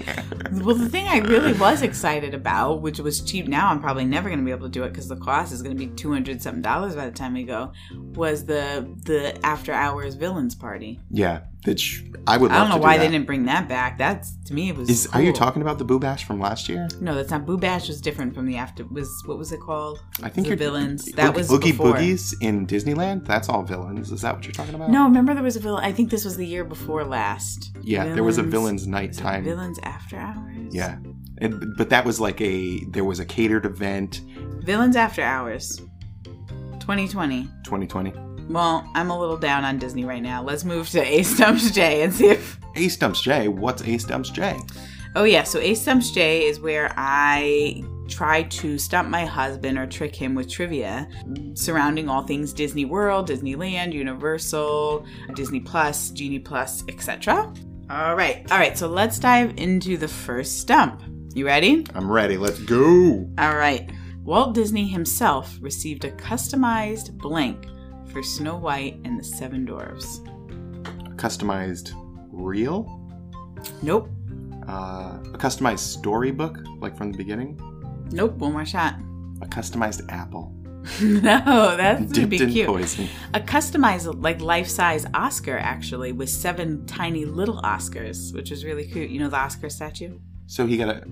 [0.53, 4.29] Well, the thing I really was excited about, which was cheap now, I'm probably never
[4.29, 6.13] going to be able to do it because the cost is going to be two
[6.13, 7.73] hundred something dollars by the time we go.
[8.15, 11.01] Was the the after hours villains party?
[11.11, 12.51] yeah, which I would.
[12.51, 13.05] I don't know do why that.
[13.05, 13.99] they didn't bring that back.
[13.99, 14.89] That's to me it was.
[14.91, 16.89] Is are you talking about the Boo Bash from last year?
[17.01, 17.47] No, that's not.
[17.47, 18.85] Boo Bash was different from the after.
[18.87, 20.03] Was what was it called?
[20.23, 21.05] I think The villains.
[21.13, 21.95] That Oogie- was Oogie before.
[21.95, 23.27] Boogies in Disneyland.
[23.27, 24.11] That's all villains.
[24.13, 24.91] Is that what you're talking about?
[24.91, 25.85] No, remember there was a villain.
[25.85, 27.71] I think this was the year before last.
[27.83, 29.45] Yeah, there was a Villains- villains nighttime.
[29.45, 30.75] Villains after hours.
[30.75, 30.99] Yeah,
[31.39, 34.21] and, but that was like a there was a catered event.
[34.65, 35.81] Villains after hours.
[36.81, 37.45] 2020.
[37.65, 38.13] 2020.
[38.53, 40.43] Well, I'm a little down on Disney right now.
[40.43, 42.59] Let's move to A Stumps J and see if.
[42.75, 43.49] A Stumps J.
[43.49, 44.59] What's A Stumps J?
[45.17, 45.43] Oh, yeah.
[45.43, 50.35] So A Stumps J is where I try to stump my husband or trick him
[50.35, 51.09] with trivia
[51.55, 57.53] surrounding all things Disney World, Disneyland, Universal, Disney Plus, Genie Plus, etc.
[57.89, 58.51] All right.
[58.53, 58.77] All right.
[58.77, 61.03] So let's dive into the first stump.
[61.35, 61.87] You ready?
[61.95, 62.37] I'm ready.
[62.37, 63.31] Let's go.
[63.39, 63.91] All right.
[64.25, 67.67] Walt Disney himself received a customized blank
[68.13, 70.21] for Snow White and the Seven Dwarfs.
[71.17, 71.93] Customized
[72.31, 72.99] reel.
[73.83, 74.09] Nope.
[74.69, 77.59] Uh, a customized storybook, like from the beginning.
[78.13, 78.35] Nope.
[78.37, 78.95] One more shot.
[79.43, 80.55] A customized apple
[81.01, 82.67] no, that's dipped be in cute.
[82.67, 83.09] poison.
[83.35, 89.09] A customized, like life-size Oscar, actually, with seven tiny little Oscars, which was really cute.
[89.11, 90.19] You know the Oscar statue?
[90.47, 91.05] So he got a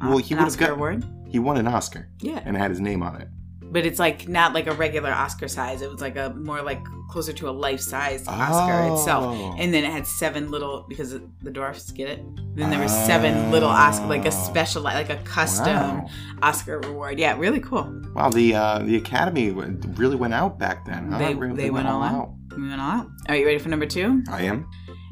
[0.00, 1.04] Well, he Oscar got- award.
[1.28, 3.28] he won an Oscar Yeah, and it had his name on it.
[3.76, 5.82] But it's like not like a regular Oscar size.
[5.82, 9.36] It was like a more like closer to a life-size Oscar itself.
[9.36, 9.54] Oh.
[9.58, 12.24] And then it had seven little because the dwarfs get it.
[12.54, 14.30] Then there were seven little Oscar, like a Oh.
[14.30, 16.06] special, like a custom Wow.
[16.40, 17.18] Oscar reward.
[17.18, 17.84] Yeah, really cool.
[18.14, 21.12] Wow, the uh, the Academy really went out back then.
[21.12, 21.18] Huh?
[21.18, 22.32] They, Really they went all out.
[22.56, 23.08] We went all out.
[23.28, 24.22] Are you ready for number two?
[24.30, 24.66] I am.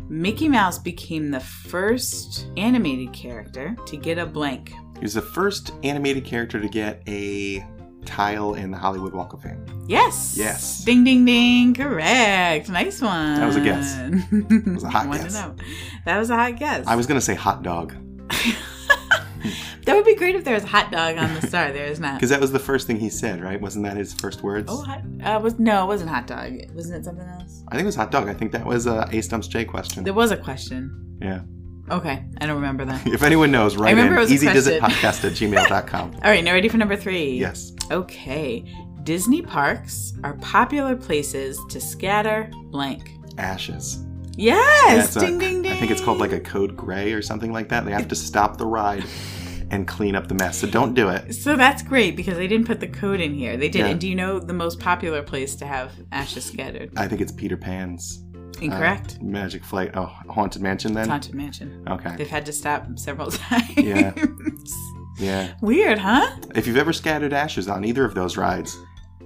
[0.09, 4.73] Mickey Mouse became the first animated character to get a blank.
[4.95, 7.63] He was the first animated character to get a
[8.05, 9.65] tile in the Hollywood Walk of Fame.
[9.89, 10.35] Yes.
[10.37, 10.85] Yes.
[10.85, 11.75] Ding ding ding.
[11.75, 12.69] Correct.
[12.69, 13.37] Nice one.
[13.37, 13.95] That was a guess.
[14.35, 15.35] That was a hot guess.
[16.05, 16.87] That was a hot guess.
[16.87, 17.95] I was gonna say hot dog
[19.85, 21.71] that would be great if there was a hot dog on the star.
[21.73, 22.15] There is not.
[22.15, 23.61] because that was the first thing he said, right?
[23.61, 24.69] Wasn't that his first words?
[24.71, 25.03] Oh, hot.
[25.23, 26.53] Uh, was no, it wasn't hot dog.
[26.75, 27.63] Wasn't it something else?
[27.69, 28.29] I think it was hot dog.
[28.29, 30.05] I think that was uh, a Stumps J question.
[30.05, 31.19] There was a question.
[31.21, 31.41] yeah.
[31.91, 33.07] Okay, I don't remember that.
[33.07, 36.15] If anyone knows, write in it was a easydizitpodcast at gmail.com.
[36.25, 37.39] All right, now ready for number three?
[37.39, 37.73] Yes.
[37.91, 38.65] Okay.
[39.03, 43.11] Disney parks are popular places to scatter blank.
[43.37, 44.03] Ashes.
[44.37, 44.57] Yes!
[44.97, 45.73] Yeah, it's a- ding ding ding.
[45.73, 47.85] I think it's called like a code gray or something like that.
[47.85, 49.05] They have to stop the ride
[49.71, 50.59] and clean up the mess.
[50.59, 51.35] So don't do it.
[51.35, 53.57] So that's great because they didn't put the code in here.
[53.57, 53.81] They did.
[53.81, 53.87] Yeah.
[53.89, 56.91] And do you know the most popular place to have ashes scattered?
[56.97, 58.24] I think it's Peter Pan's.
[58.63, 59.19] Incorrect.
[59.21, 59.93] Uh, Magic Flight.
[59.95, 61.09] Oh, Haunted Mansion then?
[61.09, 61.85] Haunted Mansion.
[61.89, 62.15] Okay.
[62.17, 63.77] They've had to stop several times.
[63.77, 64.13] Yeah.
[65.19, 65.55] Yeah.
[65.61, 66.29] Weird, huh?
[66.55, 68.77] If you've ever scattered ashes on either of those rides,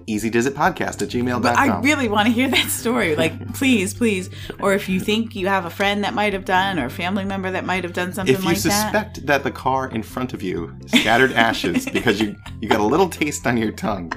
[0.06, 1.42] Easy Dizzy Podcast at gmail.com.
[1.42, 3.14] But I really want to hear that story.
[3.14, 4.30] Like, please, please.
[4.60, 7.24] Or if you think you have a friend that might have done or a family
[7.24, 8.50] member that might have done something like that.
[8.50, 8.92] if you like that.
[9.14, 9.44] suspect that.
[9.44, 13.46] the car in front of you scattered ashes because you, you got a little taste
[13.46, 14.10] on your tongue,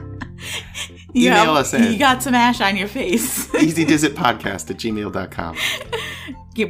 [1.16, 1.92] email us in.
[1.92, 3.48] You got some ash on your face.
[3.52, 5.58] easydizitpodcast at gmail.com.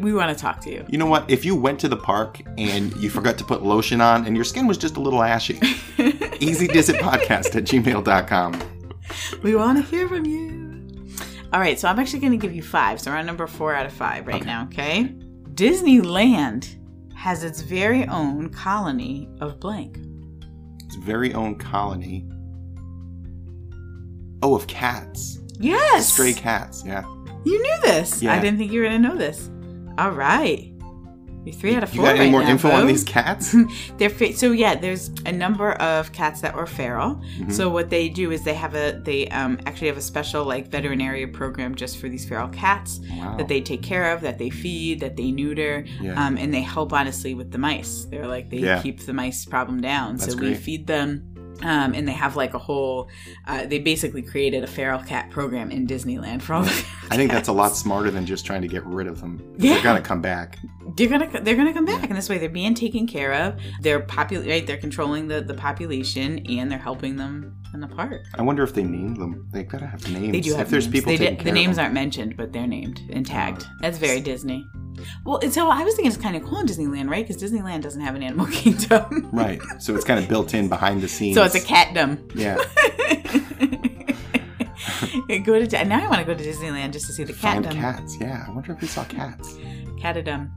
[0.02, 0.86] We want to talk to you.
[0.90, 1.30] You know what?
[1.30, 4.46] If you went to the park and you forgot to put lotion on and your
[4.46, 5.56] skin was just a little ashy,
[6.40, 8.62] easydizitpodcast at gmail.com.
[9.44, 10.60] We want to hear from you.
[11.54, 13.02] All right, so I'm actually going to give you five.
[13.02, 14.46] So we're on number four out of five right Okay.
[14.46, 15.14] now, okay?
[15.54, 16.78] Disneyland
[17.16, 19.98] has its very own colony of blank.
[20.86, 22.26] Its very own colony.
[24.44, 25.40] Oh, of cats.
[25.60, 26.12] Yes!
[26.14, 27.04] Stray cats, yeah.
[27.46, 28.22] You knew this.
[28.22, 28.34] Yeah.
[28.34, 29.50] I didn't think you were going to know this.
[29.98, 30.68] All right.
[31.44, 32.02] You're three out of four.
[32.02, 32.88] You got any right more now, info on Bo.
[32.88, 33.56] these cats?
[33.98, 34.76] They're fa- so yeah.
[34.76, 37.16] There's a number of cats that were feral.
[37.16, 37.50] Mm-hmm.
[37.50, 40.68] So what they do is they have a they um actually have a special like
[40.68, 43.38] veterinary program just for these feral cats Wow.
[43.38, 46.24] that they take care of, that they feed, that they neuter, Yeah.
[46.24, 48.06] um, and they help honestly with the mice.
[48.06, 48.80] They're like they Yeah.
[48.80, 50.18] keep the mice problem down.
[50.18, 51.31] That's so we feed them.
[51.64, 53.10] Um, and they have like a whole.
[53.48, 56.86] Uh, they basically created a feral cat program in Disneyland for all the.
[57.10, 59.56] I think that's a lot smarter than just trying to get rid of them.
[59.58, 59.74] Yeah.
[59.76, 60.58] They're gonna come back.
[60.96, 62.38] they're gonna they're gonna come back in this way.
[62.38, 63.56] They're being taken care of.
[63.82, 64.66] They're popul right.
[64.66, 68.24] They're controlling the the population and they're helping them in the park.
[68.36, 69.48] I wonder if they named them.
[69.52, 70.32] They gotta have names.
[70.32, 71.84] They do have if there's people They care the names them.
[71.86, 73.66] aren't mentioned, but they're named and tagged.
[73.80, 74.66] That's very Disney.
[75.26, 77.28] Well, so I was thinking it's kind of cool in Disneyland, right?
[77.28, 79.62] Because Disneyland doesn't have an animal kingdom, Right.
[79.80, 81.36] So it's kind of built in behind the scenes.
[81.36, 82.30] so it's a catdom.
[82.36, 82.56] Yeah.
[85.46, 86.06] go to now.
[86.06, 87.80] I want to go to Disneyland just to see the Find catdom.
[87.80, 88.18] cats.
[88.20, 88.46] Yeah.
[88.48, 89.54] I wonder if we saw cats.
[90.00, 90.50] Catadum.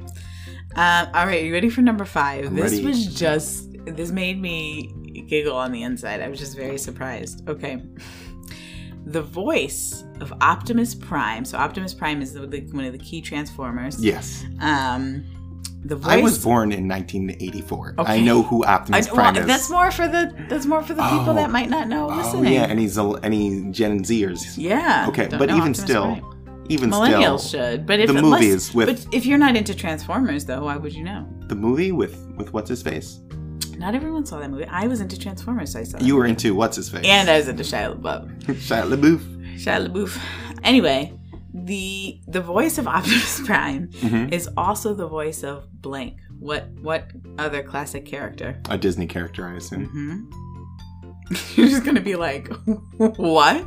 [0.76, 2.84] Um, all right, Are you ready for number 5 I'm this ready.
[2.84, 4.92] was just this made me
[5.28, 6.20] giggle on the inside.
[6.20, 7.48] I was just very surprised.
[7.48, 7.82] Okay.
[9.06, 11.44] The voice of Optimus Prime.
[11.44, 14.02] So Optimus Prime is the, the, one of the key Transformers.
[14.02, 14.44] Yes.
[14.60, 15.24] Um,
[15.84, 16.12] the voice.
[16.12, 17.96] I was born in 1984.
[17.98, 18.12] Okay.
[18.14, 19.46] I know who I- Optimus well, Prime is.
[19.46, 21.34] that's more for the that's more for the people Oh.
[21.34, 22.54] that might not know Oh listening.
[22.54, 24.54] yeah, any Zil- any Gen Zers.
[24.56, 25.04] Yeah.
[25.10, 26.64] Okay, but even Optimus still, Prime.
[26.70, 27.86] even millennials still, should.
[27.86, 30.94] But if the unless- movies with- but if you're not into Transformers, though, why would
[30.94, 31.28] you know?
[31.48, 33.20] the movie with with what's his face.
[33.78, 34.66] Not everyone saw that movie.
[34.66, 35.98] I was into Transformers, so I saw.
[36.00, 37.04] You were into what's his face.
[37.06, 38.42] and I was into Shia LaBeouf.
[38.46, 39.56] Shia LaBeouf.
[39.56, 40.18] Shia LaBeouf.
[40.62, 41.12] Anyway,
[41.52, 44.32] the the voice of Optimus Prime Mhm.
[44.32, 46.18] is also the voice of blank.
[46.38, 48.60] What what other classic character?
[48.70, 49.86] A Disney character, I assume.
[49.86, 50.40] hmm
[51.56, 52.48] You're just gonna be like,
[52.98, 53.66] what?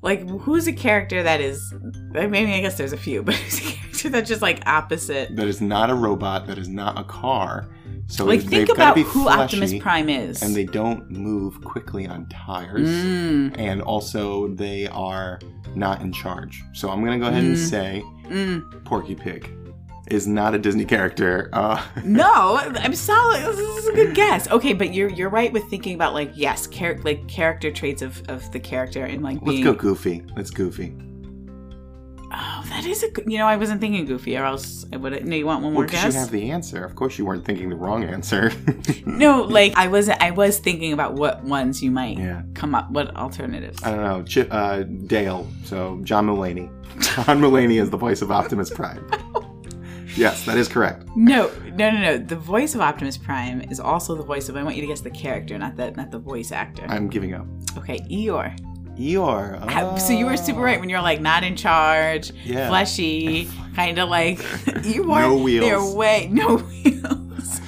[0.00, 1.74] Like, who's a character that is?
[2.12, 5.34] Maybe I guess there's a few, but who's a character that's just like opposite?
[5.36, 6.46] That is not a robot.
[6.46, 7.68] That is not a car.
[8.10, 10.42] So Like, think about who Optimus Prime is.
[10.42, 12.88] and they don't move quickly on tires.
[12.88, 15.38] Mm, And also, they are
[15.74, 16.62] not in charge.
[16.72, 17.68] So I'm gonna go ahead and Mm.
[17.68, 18.84] say mm.
[18.84, 19.50] Porky Pig
[20.10, 21.50] is not a Disney character.
[21.52, 23.42] Uh, No, I'm solid.
[23.42, 24.48] This is a good guess.
[24.50, 28.22] Okay, but you're you're right with thinking about like yes, char- like character traits of,
[28.28, 30.24] of the character and like let's go Goofy.
[30.34, 30.94] Let's Goofy.
[32.30, 33.24] Oh, that is a good.
[33.26, 35.24] You know, I wasn't thinking Goofy, or else I would.
[35.26, 36.12] No, you want one more Well, guess?
[36.12, 36.84] you have the answer.
[36.84, 38.52] Of course, you weren't thinking the wrong answer.
[39.06, 40.20] No, like I wasn't.
[40.22, 42.42] I was thinking about what ones you might Yeah.
[42.54, 42.90] come up.
[42.90, 43.82] What alternatives?
[43.82, 44.22] I don't know.
[44.22, 45.48] Chip, uh, Dale.
[45.64, 46.68] So John Mulaney.
[47.00, 49.04] John Mulaney is the voice of Optimus Prime.
[50.16, 51.04] yes, that is correct.
[51.16, 52.18] No, no, no, no.
[52.18, 54.56] The voice of Optimus Prime is also the voice of.
[54.56, 56.84] I want you to guess the character, not the not the voice actor.
[56.88, 57.46] I'm giving up.
[57.78, 58.56] Okay, Eeyore.
[58.98, 59.70] Eeyore.
[59.70, 62.68] How- So you were super right when you're like not in charge, Yeah.
[62.68, 64.38] fleshy, kind of like
[64.84, 65.22] you are.
[65.22, 65.64] No wheels.
[65.66, 67.60] They're way no wheels,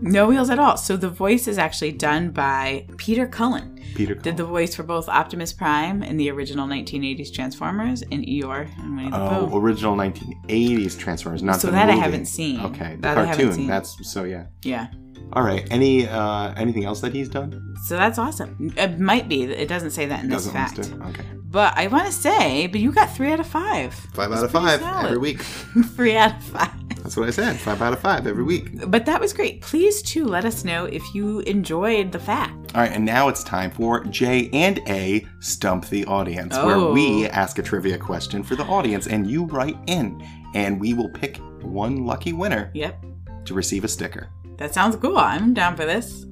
[0.00, 0.76] no wheels at all.
[0.76, 3.76] So the voice is actually done by Peter Cullen.
[3.94, 4.14] Peter.
[4.14, 4.22] Cullen.
[4.22, 8.96] Did the voice for both Optimus Prime in the original 1980s Transformers and Eeyore and
[8.96, 9.58] Winnie the Oh, Pooh.
[9.58, 12.00] original 1980s Transformers, not So the that I movie.
[12.00, 12.60] haven't seen.
[12.60, 13.52] Okay, the That I haven't cartoon.
[13.52, 13.66] seen.
[13.66, 14.44] That's so yeah.
[14.64, 14.86] Yeah.
[15.32, 15.66] All right.
[15.70, 17.74] Any uh anything else that he's done?
[17.86, 18.72] So that's awesome.
[18.76, 19.42] It might be.
[19.44, 20.78] It doesn't say that in this Doesn't fact.
[20.78, 21.00] list it?
[21.00, 21.24] Okay.
[21.44, 23.92] But I want to say, but you got three out of five.
[23.92, 25.06] Five out of pretty five solid.
[25.06, 25.42] every week.
[25.96, 26.70] three out of five.
[27.02, 27.56] That's what I said.
[27.58, 28.88] Five out of five every week.
[28.88, 29.62] But that was great.
[29.62, 32.72] Please, too, let us know if you enjoyed the fact.
[32.74, 36.92] All right, and now it's time for J and A Stump the Audience, where Oh.
[36.92, 41.08] we ask a trivia question for the audience and you write in, and we will
[41.08, 43.04] pick one lucky winner Yep.
[43.46, 44.28] to receive a sticker.
[44.60, 45.18] That sounds cool.
[45.18, 46.26] I'm down for this.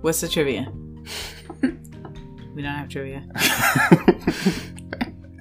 [0.00, 0.72] What's the trivia?
[1.62, 3.28] we don't have trivia.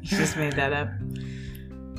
[0.03, 0.89] You just made that up.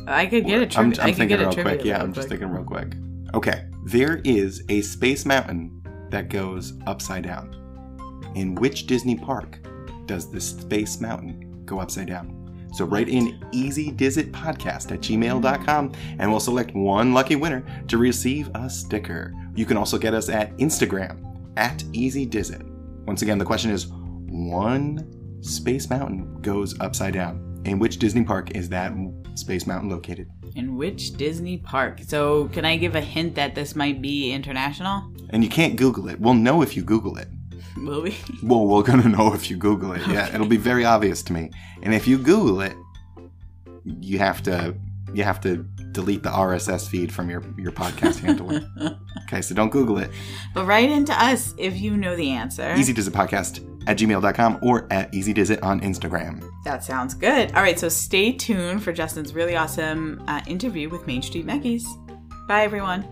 [0.06, 1.02] I could get a I'm, trivia.
[1.02, 1.84] I'm I could thinking get a real quick.
[1.84, 2.40] Yeah, I'm just quick.
[2.40, 2.94] thinking real quick.
[3.32, 7.54] Okay, there is a space mountain that goes upside down.
[8.34, 9.60] In which Disney park
[10.04, 12.68] does this space mountain go upside down?
[12.74, 17.96] So write in Easy Dizit Podcast at gmail.com and we'll select one lucky winner to
[17.98, 19.32] receive a sticker.
[19.54, 21.22] You can also get us at Instagram
[21.56, 22.62] at Easy Dizit.
[23.06, 27.62] Once again, the question is one space mountain goes upside down.
[27.64, 28.92] In which Disney park is that
[29.34, 30.28] space mountain located?
[30.54, 32.00] In which Disney park?
[32.06, 35.12] So, can I give a hint that this might be international?
[35.30, 36.20] And you can't Google it.
[36.20, 37.28] We'll know if you Google it.
[37.76, 38.16] Will we?
[38.42, 40.02] Well, we're gonna know if you Google it.
[40.08, 41.50] Yeah, it'll be very obvious to me.
[41.82, 42.76] And if you Google it,
[43.84, 44.74] you have to
[45.14, 48.68] you have to delete the RSS feed from your your podcast handler.
[49.28, 50.10] Okay, so don't Google it.
[50.52, 52.74] But write into us if you know the answer.
[52.76, 56.46] Easy Does It Podcast at gmail.com or at Easy Does It on Instagram.
[56.64, 57.50] That sounds good.
[57.54, 61.84] All right, so stay tuned for Justin's really awesome uh, interview with Main Street Meckies.
[62.46, 63.08] Bye, everyone.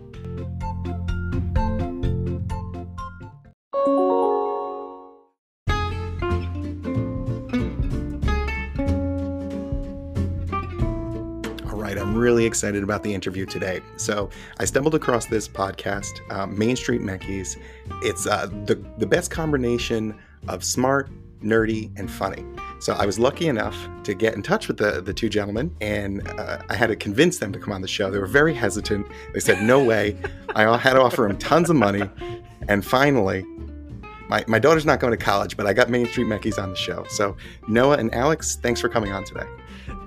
[12.50, 13.80] Excited about the interview today.
[13.96, 17.56] So I stumbled across this podcast, um, Main Street Meckies.
[18.02, 21.08] It's uh, the the best combination of smart,
[21.42, 22.44] nerdy, and funny.
[22.80, 26.26] So I was lucky enough to get in touch with the the two gentlemen, and
[26.26, 28.10] uh, I had to convince them to come on the show.
[28.10, 29.06] They were very hesitant.
[29.32, 30.16] They said no way.
[30.56, 32.02] I had to offer them tons of money,
[32.68, 33.44] and finally.
[34.28, 36.76] My, my daughter's not going to college, but I got Main Street Meckies on the
[36.76, 37.04] show.
[37.08, 37.36] So,
[37.66, 39.48] Noah and Alex, thanks for coming on today.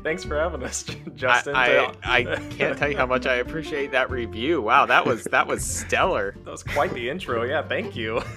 [0.04, 0.84] Thanks for having us,
[1.16, 1.56] Justin.
[1.56, 4.62] I, I, I can't tell you how much I appreciate that review.
[4.62, 6.36] Wow, that was that was stellar.
[6.44, 7.44] that was quite the intro.
[7.44, 8.22] Yeah, thank you.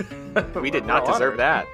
[0.55, 1.67] We did not deserve that.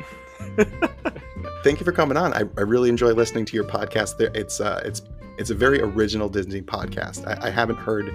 [1.64, 2.32] thank you for coming on.
[2.32, 4.18] I, I really enjoy listening to your podcast.
[4.18, 5.02] There, it's uh, it's
[5.36, 7.26] it's a very original Disney podcast.
[7.26, 8.14] I, I haven't heard.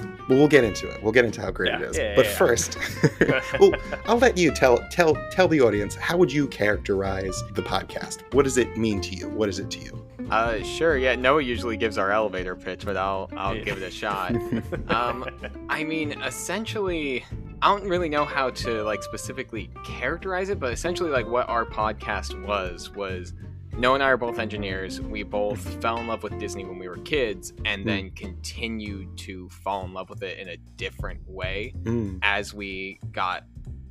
[0.00, 1.02] Well, we'll get into it.
[1.02, 1.98] We'll get into how great Yeah, it is.
[1.98, 2.34] yeah, but yeah.
[2.36, 2.78] first,
[3.60, 3.72] well,
[4.06, 8.22] I'll let you tell tell tell the audience how would you characterize the podcast?
[8.34, 9.28] What does it mean to you?
[9.28, 10.02] What is it to you?
[10.30, 10.96] Uh, sure.
[10.98, 13.62] Yeah, Noah usually gives our elevator pitch, but I'll I'll Yeah.
[13.62, 14.34] give it a shot.
[14.88, 15.28] Um,
[15.68, 17.24] I mean, essentially,
[17.62, 21.64] I don't really know how to like specifically characterize it, but essentially, like what our
[21.64, 23.34] podcast was was
[23.78, 25.02] Noah and I are both engineers.
[25.02, 29.50] We both fell in love with Disney when we were kids, and then continued to
[29.50, 33.44] fall in love with it in a different way Mm, as we got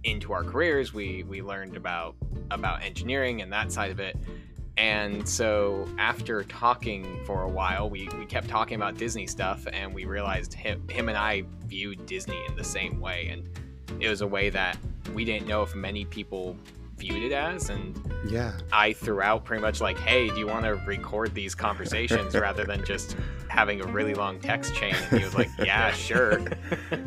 [0.04, 0.94] into our careers.
[0.94, 2.16] We we learned about
[2.50, 4.18] about engineering and that side of it.
[4.78, 9.94] And so after talking for a while, we, we kept talking about Disney stuff and
[9.94, 13.30] we realized him, him and I viewed Disney in the same way.
[13.30, 13.48] And
[14.02, 14.78] it was a way that
[15.14, 16.58] we didn't know if many people
[16.98, 17.70] viewed it as.
[17.70, 18.54] And yeah.
[18.72, 22.64] I threw out pretty much like, hey, do you want to record these conversations rather
[22.64, 23.16] than just
[23.50, 24.96] having a really long text chain?
[24.96, 26.42] And he was like, yeah, sure.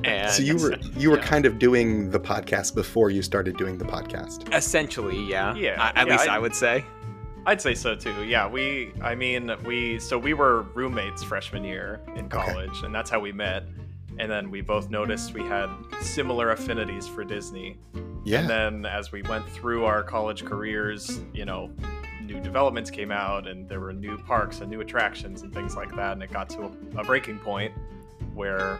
[0.04, 1.24] And So you were you were yeah.
[1.24, 4.52] kind of doing the podcast before you started doing the podcast.
[4.54, 5.54] Essentially, yeah.
[5.54, 6.84] Yeah, I- at yeah, least I- I would say.
[7.46, 8.24] I'd say so too.
[8.24, 8.92] Yeah, we.
[9.00, 9.98] I mean, we.
[10.00, 12.36] So we were roommates freshman year in Okay.
[12.36, 13.62] college, and that's how we met.
[14.18, 15.68] And then we both noticed we had
[16.00, 17.78] similar affinities for Disney.
[18.24, 18.40] Yeah.
[18.40, 21.70] And then as we went through our college careers, you know,
[22.24, 25.94] new developments came out and there were new parks and new attractions and things like
[25.96, 26.12] that.
[26.12, 27.72] And it got to a, a breaking point
[28.34, 28.78] where,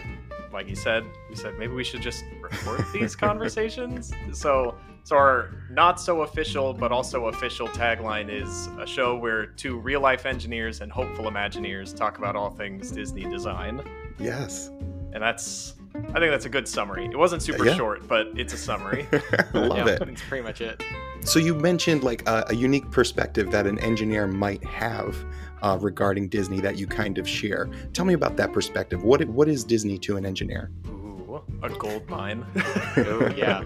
[0.53, 4.12] like you said, we said maybe we should just record these conversations.
[4.33, 9.79] So, so our not so official but also official tagline is a show where two
[9.79, 13.83] real life engineers and hopeful Imagineers talk about all things Disney design.
[14.18, 14.70] yes.
[15.12, 17.07] And that's, I think that's a good summary.
[17.07, 17.75] It wasn't super Yeah.
[17.77, 19.07] short, but it's a summary.
[19.12, 19.99] I love yeah, it.
[20.05, 20.83] That's pretty much it.
[21.23, 25.16] So you mentioned like a, a unique perspective that an engineer might have
[25.62, 27.68] uh, regarding Disney that you kind of share.
[27.92, 29.03] Tell me about that perspective.
[29.03, 30.71] What what is Disney to an engineer?
[30.87, 32.47] Ooh, a gold mine.
[32.99, 33.62] Ooh, yeah.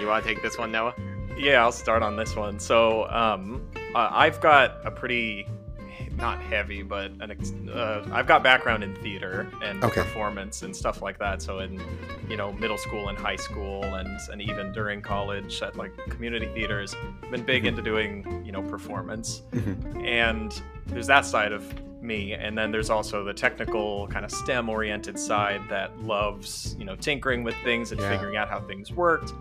[0.00, 0.94] you want to take this one, Noah?
[1.38, 2.58] yeah, I'll start on this one.
[2.58, 3.62] So, um,
[3.94, 5.46] uh, I've got a pretty
[6.22, 10.00] not heavy, but an ex- uh, I've got background in theater and Okay.
[10.02, 11.42] performance and stuff like that.
[11.42, 11.82] So in
[12.30, 16.46] you know middle school and high school and and even during college at like community
[16.54, 17.68] theaters, I've been big Mhm.
[17.68, 19.42] into doing you know performance.
[19.52, 20.06] Mhm.
[20.06, 21.64] And there's that side of
[22.00, 26.84] me, and then there's also the technical kind of STEM oriented side that loves you
[26.84, 28.08] know tinkering with things and Yeah.
[28.10, 29.32] figuring out how things worked.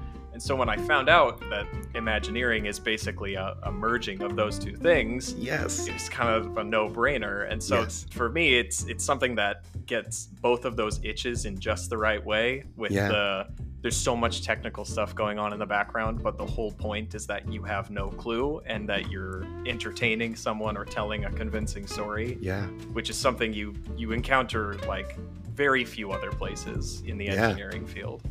[0.42, 4.58] And so when I found out that Imagineering is basically a, a merging of those
[4.58, 5.88] two things, Yes.
[5.88, 7.48] it's kind of a no-brainer.
[7.52, 8.08] And so Yes.
[8.10, 12.26] for me, it's it's something that gets both of those itches in just the right
[12.26, 13.10] way with Yeah.
[13.10, 13.48] the
[13.84, 17.26] there's so much technical stuff going on in the background, but the whole point is
[17.28, 22.38] that you have no clue and that you're entertaining someone or telling a convincing story,
[22.42, 22.66] Yeah.
[22.94, 25.18] which is something you you encounter like
[25.54, 27.50] very few other places in the Yeah.
[27.50, 28.22] engineering field.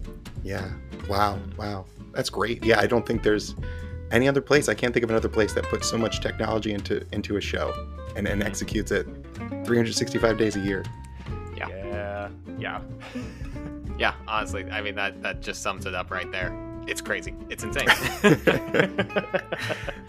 [0.43, 0.69] Yeah.
[1.09, 1.39] Wow.
[1.57, 1.85] Wow.
[2.13, 2.65] That's great.
[2.65, 3.55] Yeah, I don't think there's
[4.11, 4.69] any other place.
[4.69, 7.73] I can't think of another place that puts so much technology into into a show
[8.17, 9.07] and, and executes it
[9.65, 10.85] 365 days a year.
[11.57, 11.69] Yeah.
[11.69, 12.29] Yeah.
[12.59, 12.81] Yeah.
[13.99, 16.57] Yeah, honestly, I mean that that just sums it up right there.
[16.87, 17.35] It's crazy.
[17.51, 17.87] It's insane.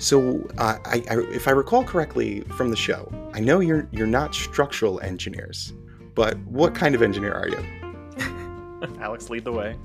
[0.00, 4.06] So, uh, I, I, if I recall correctly from the show, I know you're you're
[4.06, 5.72] not structural engineers,
[6.18, 7.64] but what kind of engineer are you?
[9.00, 9.76] Alex, lead the way.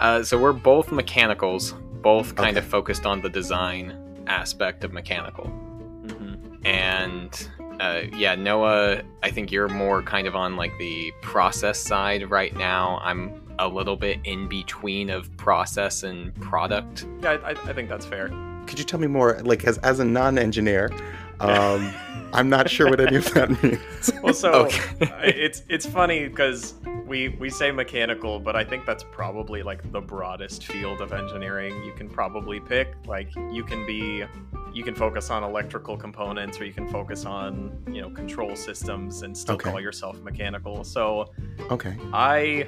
[0.00, 5.44] uh, so we're both mechanicals, both kind of focused on the design aspect of mechanical.
[5.44, 6.66] Mm-hmm.
[6.66, 12.28] And uh, yeah, Noah, I think you're more kind of on like the process side
[12.28, 12.98] right now.
[13.04, 17.06] I'm a little bit in between of process and product.
[17.22, 18.26] Yeah, I, I think that's fair.
[18.66, 20.90] Could you tell me more, like as as a non-engineer?
[21.40, 21.94] Um,
[22.32, 24.12] I'm not sure what any of that means.
[24.22, 24.86] Well, so Okay.
[25.22, 26.74] It's it's funny because
[27.06, 31.82] we we say mechanical, but I think that's probably like the broadest field of engineering
[31.84, 32.94] you can probably pick.
[33.06, 34.24] Like you can be
[34.72, 39.22] you can focus on electrical components or you can focus on, you know, control systems
[39.22, 39.68] and still Okay.
[39.70, 40.84] call yourself mechanical.
[40.84, 41.32] So
[41.70, 41.96] Okay.
[42.12, 42.66] I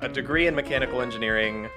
[0.00, 1.68] a degree in mechanical engineering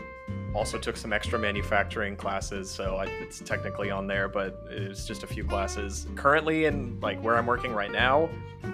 [0.55, 5.23] also took some extra manufacturing classes so I, it's technically on there but it's just
[5.23, 6.07] a few classes.
[6.15, 8.29] Currently in like where i'm working right now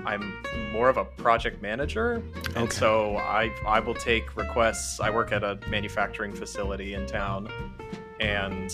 [0.06, 0.32] i'm
[0.72, 2.14] more of a project manager.
[2.56, 2.70] And Okay.
[2.76, 5.00] so i i will take requests.
[5.00, 7.50] I work at a manufacturing facility in town
[8.20, 8.72] and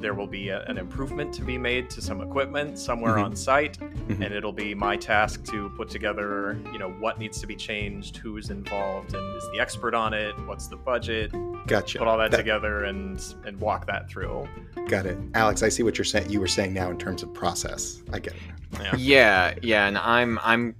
[0.00, 3.24] there will be a, an improvement to be made to some equipment somewhere Mhm.
[3.24, 4.24] on site Mhm.
[4.24, 8.16] and it'll be my task to put together you know what needs to be changed
[8.16, 11.30] who's involved and is the expert on it what's the budget
[11.66, 11.98] Gotcha.
[11.98, 14.48] put all that, That- together and and walk that through
[14.88, 15.62] Got it, Alex.
[15.62, 16.30] I see what you're saying.
[16.30, 18.02] You were saying now in terms of process.
[18.12, 18.40] I get it.
[18.80, 20.74] yeah Yeah, yeah, and I'm I'm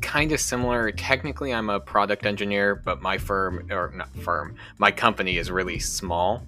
[0.00, 0.90] kind of similar.
[0.92, 5.78] Technically, I'm a product engineer, but my firm or not firm, my company is really
[5.78, 6.46] small.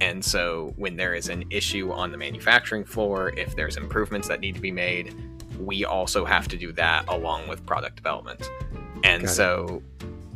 [0.00, 4.40] And so when there is an issue on the manufacturing floor, if there's improvements that
[4.40, 5.14] need to be made,
[5.60, 8.50] we also have to do that along with product development.
[9.04, 9.34] And Got it.
[9.34, 9.82] so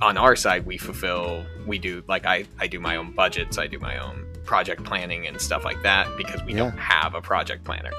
[0.03, 3.67] on our side, we fulfill, we do like I, I do my own budgets, I
[3.67, 6.59] do my own project planning and stuff like that because we Yeah.
[6.59, 7.91] don't have a project planner.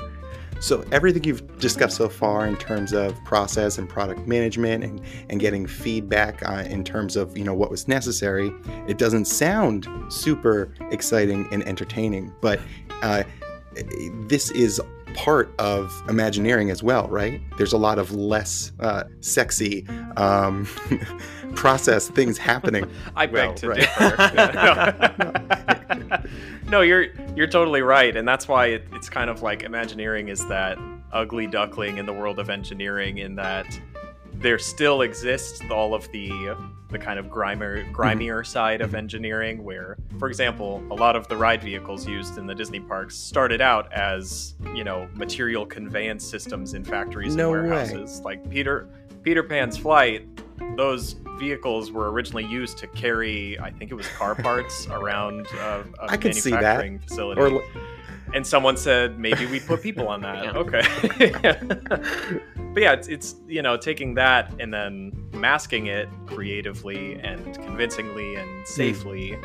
[0.60, 5.40] So everything you've discussed so far in terms of process and product management and, and
[5.40, 8.52] getting feedback uh, in terms of you know what was necessary,
[8.88, 12.60] it doesn't sound super exciting and entertaining, but
[13.02, 13.24] uh,
[14.28, 14.82] this is
[15.14, 17.42] part of Imagineering as well, right?
[17.58, 19.86] There's a lot of less uh, sexy
[20.16, 20.68] um,
[21.58, 22.90] process things happening.
[23.16, 23.80] i beg to right.
[23.80, 24.14] differ
[26.70, 30.48] no you're you're totally right and that's why it, it's kind of like imagineering is
[30.48, 30.78] that
[31.12, 33.66] ugly duckling in the world of engineering in that
[34.36, 36.56] there still exists all of the
[36.90, 37.92] the kind of grimier, mm-hmm.
[37.92, 38.98] grimier side of mm-hmm.
[38.98, 43.18] engineering where for example a lot of the ride vehicles used in the disney parks
[43.18, 47.60] started out as you know material conveyance systems in factories No way.
[47.60, 48.88] and warehouses like peter
[49.24, 50.28] peter pan's flight
[50.76, 55.86] those vehicles were originally used to carry i think it was car parts around a,
[56.00, 56.62] a I could see that.
[56.62, 57.64] manufacturing facility Or
[58.34, 60.44] and someone said maybe we put people on that.
[60.44, 60.52] Yeah.
[60.52, 60.82] Okay.
[62.74, 68.34] but yeah, it's, it's you know taking that and then masking it creatively and convincingly
[68.34, 68.40] Hmm.
[68.42, 69.38] and safely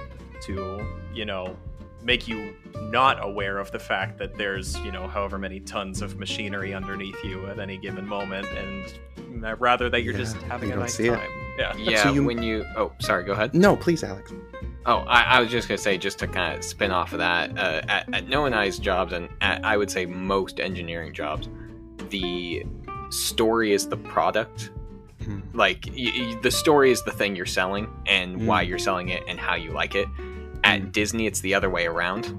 [0.42, 0.84] to
[1.14, 1.56] you know
[2.02, 2.54] make you
[2.90, 7.22] not aware of the fact that there's you know however many tons of machinery underneath
[7.22, 9.11] you at any given moment and uh,
[9.58, 11.14] rather that you're Yeah, just having you a nice see it.
[11.14, 11.28] time
[11.58, 13.54] yeah Yeah, So you- when you oh sorry, go ahead.
[13.54, 14.32] no, please, Alex.
[14.84, 17.56] Oh, I, I was just gonna say, just to kind of spin off of that,
[17.56, 21.48] uh, at, at Noah and I's jobs, and at, I would say most engineering jobs,
[22.10, 22.64] the
[23.10, 24.70] story is the product.
[25.24, 25.40] Hmm.
[25.54, 28.68] Like y- y- the story is the thing you're selling, and why Mm.
[28.68, 30.08] you're selling it, and how you like it.
[30.64, 30.92] At Mm.
[30.92, 32.34] Disney, it's the other way around.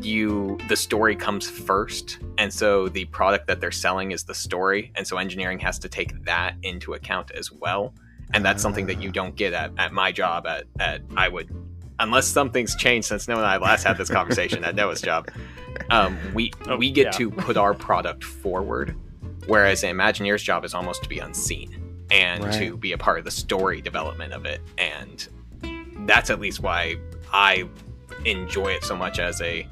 [0.00, 4.92] You the story comes first, and so the product that they're selling is the story,
[4.94, 7.94] and so engineering has to take that into account as well.
[8.34, 11.48] And that's something that you don't get at, at my job at, at i would
[12.00, 15.30] unless something's changed since noah and i last had this conversation at noah's job.
[15.90, 17.10] Um, we Oh, we get yeah.
[17.12, 18.96] to put our product forward
[19.46, 23.24] whereas an imagineer's job is almost to be unseen and to be a part of
[23.24, 24.60] the story development of it.
[24.78, 25.26] And
[26.06, 26.96] that's at least why
[27.32, 27.68] i
[28.24, 29.66] enjoy it so much as a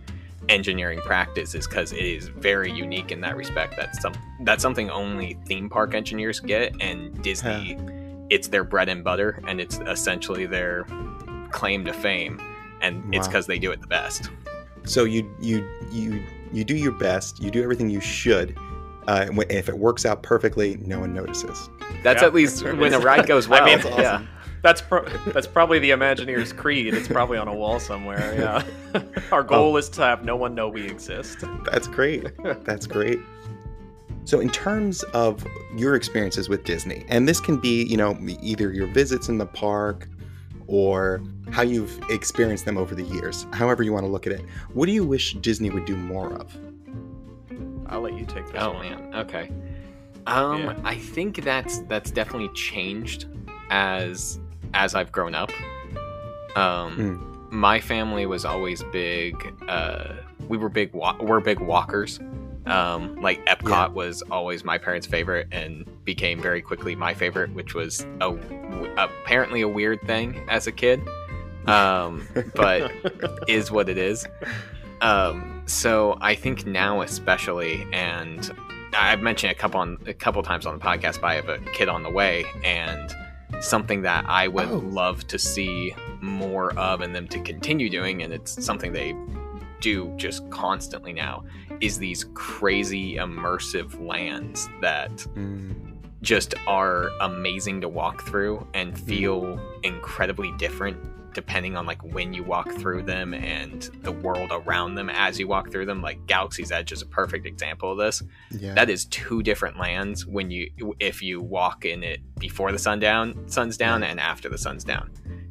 [0.49, 4.91] engineering practice is because it is very unique in that respect that's some that's something
[4.91, 7.79] only theme park engineers get and disney
[8.31, 10.87] it's their bread and butter and it's essentially their
[11.51, 12.41] claim to fame,
[12.81, 14.31] and it's because they do it the best.
[14.85, 16.21] So you you you
[16.53, 17.41] you do your best.
[17.41, 18.57] You do everything you should.
[19.07, 21.69] Uh, if it works out perfectly, no one notices.
[22.03, 22.29] That's Yeah.
[22.29, 23.67] at least when a ride goes I well.
[23.67, 24.23] mean, That's yeah.
[24.65, 24.87] Awesome.
[25.03, 26.95] That's pro- that's probably the Imagineers' creed.
[26.95, 28.35] It's probably on a wall somewhere.
[28.39, 29.01] Yeah.
[29.33, 29.45] Our Oh.
[29.45, 31.39] goal is to have no one know we exist.
[31.71, 32.27] That's great.
[32.65, 33.19] That's great.
[34.27, 35.47] So, in terms of
[35.77, 39.45] your experiences with Disney, and this can be, you know, either your visits in the
[39.47, 40.09] park
[40.67, 44.41] or how you've experienced them over the years, however you want to look at it,
[44.73, 46.57] what do you wish Disney would do more of?
[47.87, 48.89] I'll let you take this Oh one.
[48.89, 49.51] man, okay.
[50.27, 50.81] Um, Yeah.
[50.85, 53.27] I think that's that's definitely changed
[53.69, 54.41] as
[54.75, 55.51] as I've grown up.
[56.57, 59.35] Um, my family was always big.
[59.69, 60.15] Uh,
[60.49, 60.93] we were big.
[60.93, 62.21] Wa- we're big walkers.
[62.67, 63.87] Um, like Epcot Yeah.
[63.89, 68.31] was always my parents' favorite and became very quickly my favorite, which was a,
[68.97, 71.01] apparently a weird thing as a kid.
[71.67, 72.91] Um, but
[73.49, 74.27] is what it is.
[75.01, 78.51] Um, so I think now especially, and
[78.97, 81.59] I've mentioned a couple on a couple times on the podcast, but I have a
[81.73, 83.15] kid on the way, and
[83.61, 84.79] something that I would Oh.
[84.79, 89.15] love to see more of, and them to continue doing, and it's something they
[89.81, 91.45] do just constantly now,
[91.81, 95.75] is these crazy immersive lands that Mm,
[96.23, 100.97] just are amazing to walk through and feel incredibly different
[101.35, 105.47] depending on like when you walk through them and the world around them as you
[105.47, 108.73] walk through them like galaxy's edge is a perfect example of this yeah.
[108.75, 110.71] that is two different lands when you
[111.01, 114.11] if you walk in it before the sundown sun's down Right.
[114.11, 115.11] and after the sun's down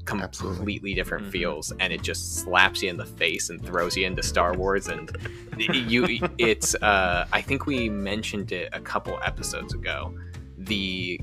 [0.09, 0.57] Absolutely.
[0.57, 1.31] completely different Mhm.
[1.31, 4.88] feels and it just slaps you in the face and throws you into star wars
[4.88, 5.15] and
[5.57, 10.13] you it's uh i think we mentioned it a couple episodes ago
[10.57, 11.19] the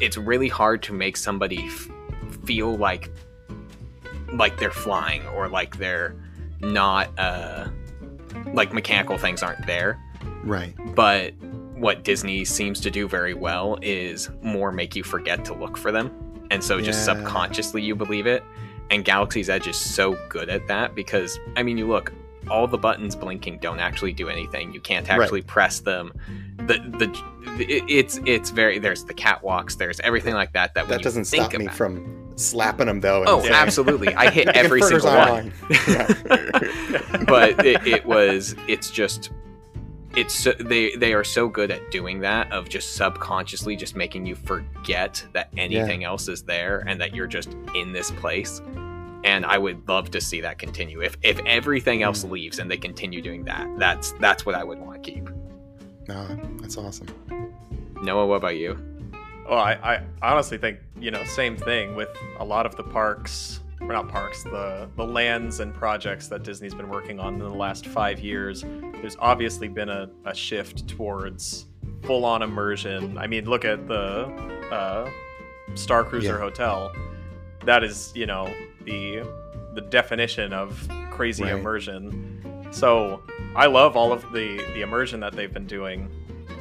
[0.00, 1.88] it's really hard to make somebody f-
[2.44, 3.10] feel like
[4.32, 6.14] like they're flying or like they're
[6.60, 7.68] not uh
[8.54, 9.98] like mechanical things aren't there
[10.44, 10.74] right.
[10.94, 11.34] but
[11.74, 15.90] what Disney seems to do very well is more make you forget to look for
[15.90, 16.12] them.
[16.52, 17.14] And so just Yeah.
[17.16, 18.44] subconsciously you believe it.
[18.90, 22.12] And Galaxy's Edge is so good at that because, I mean, you look,
[22.50, 24.72] all the buttons blinking don't actually do anything.
[24.72, 25.20] You can't Right.
[25.20, 26.12] actually press them.
[26.58, 30.74] The, the, it's, it's very, there's the catwalks, there's everything like that.
[30.74, 33.24] That, That doesn't stop me from slapping them, though.
[33.26, 34.14] Oh, saying, absolutely.
[34.14, 35.52] I hit every "Confers single one.
[35.88, 37.24] Yeah.
[37.26, 39.30] but it, it was it's just
[40.16, 44.26] it's so, they they are so good at doing that of just subconsciously just making
[44.26, 48.60] you forget that anything else is there and that you're just in this place
[49.24, 52.76] and i would love to see that continue if if everything else leaves and they
[52.76, 55.28] continue doing that that's that's what i would want to keep
[56.08, 56.26] No,
[56.60, 57.06] that's awesome.
[58.02, 58.78] noah what about you
[59.48, 62.08] Well, I, I honestly think you know same thing with
[62.38, 66.74] a lot of the parks, or not parks, the the lands and projects that Disney's
[66.74, 68.62] been working on in the last five years.
[69.00, 71.66] There's obviously been a, a shift towards
[72.02, 73.18] full on immersion.
[73.18, 73.98] I mean, look at the
[74.70, 75.10] uh,
[75.74, 76.38] Star Cruiser Yeah.
[76.38, 76.92] Hotel.
[77.64, 78.46] That is, you know,
[78.84, 79.22] the
[79.74, 81.54] the definition of crazy Right.
[81.54, 82.68] immersion.
[82.72, 83.22] So
[83.56, 86.08] I love all of the the immersion that they've been doing.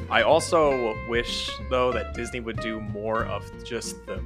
[0.10, 4.22] I also wish though that Disney would do more of just the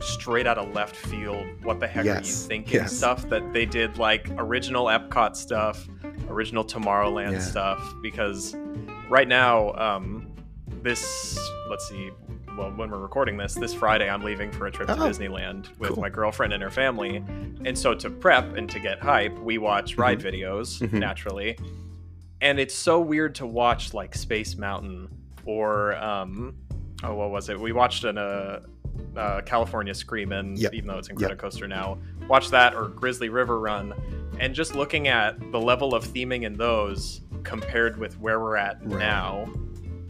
[0.00, 2.96] straight out of left field what the heck are you thinking yes.
[2.96, 5.86] stuff that they did like original Epcot stuff,
[6.28, 7.38] original Tomorrowland Yeah.
[7.40, 8.56] stuff because
[9.10, 10.26] right now um
[10.82, 11.38] this
[11.68, 12.10] let's see
[12.56, 15.76] well when we're recording this this Friday I'm leaving for a trip to Oh, Disneyland
[15.78, 16.00] with cool.
[16.02, 17.16] my girlfriend and her family
[17.64, 20.94] and so to prep and to get hype we watch ride videos Mhm.
[20.94, 21.56] naturally
[22.40, 25.08] and it's so weird to watch like Space Mountain
[25.44, 26.54] or um
[27.04, 27.58] oh what was it?
[27.58, 28.60] We watched an uh,
[29.16, 30.74] uh California Screamin', Yep.
[30.74, 31.38] even though it's in Yep.
[31.38, 31.98] Coaster now.
[32.28, 33.92] Watch that or Grizzly River Run,
[34.38, 38.78] and just looking at the level of theming in those compared with where we're at
[38.84, 38.98] Right.
[38.98, 39.48] now.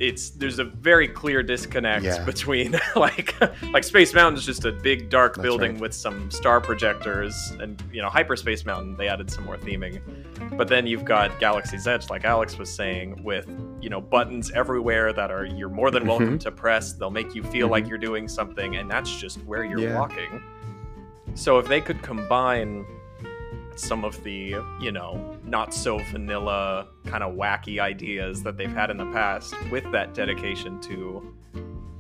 [0.01, 2.25] It's there's a very clear disconnect Yeah.
[2.25, 3.35] between like
[3.73, 5.81] like Space Mountain is just a big dark That's building right.
[5.81, 10.01] with some star projectors and you know Hyperspace Mountain they added some more theming
[10.57, 13.49] but then you've got Galaxy's Edge, like Alex was saying, with
[13.81, 16.39] you know buttons everywhere that are you're more than welcome mm-hmm.
[16.39, 16.93] to press.
[16.93, 17.91] They'll make you feel like mm-hmm.
[17.91, 19.99] you're doing something, and that's just where you're Yeah.
[19.99, 20.43] walking.
[21.35, 22.85] So if they could combine
[23.77, 28.91] some of the you know not so vanilla kind of wacky ideas that they've had
[28.91, 31.35] in the past with that dedication to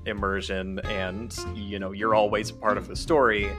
[0.06, 3.50] immersion and you know you're always a part of the story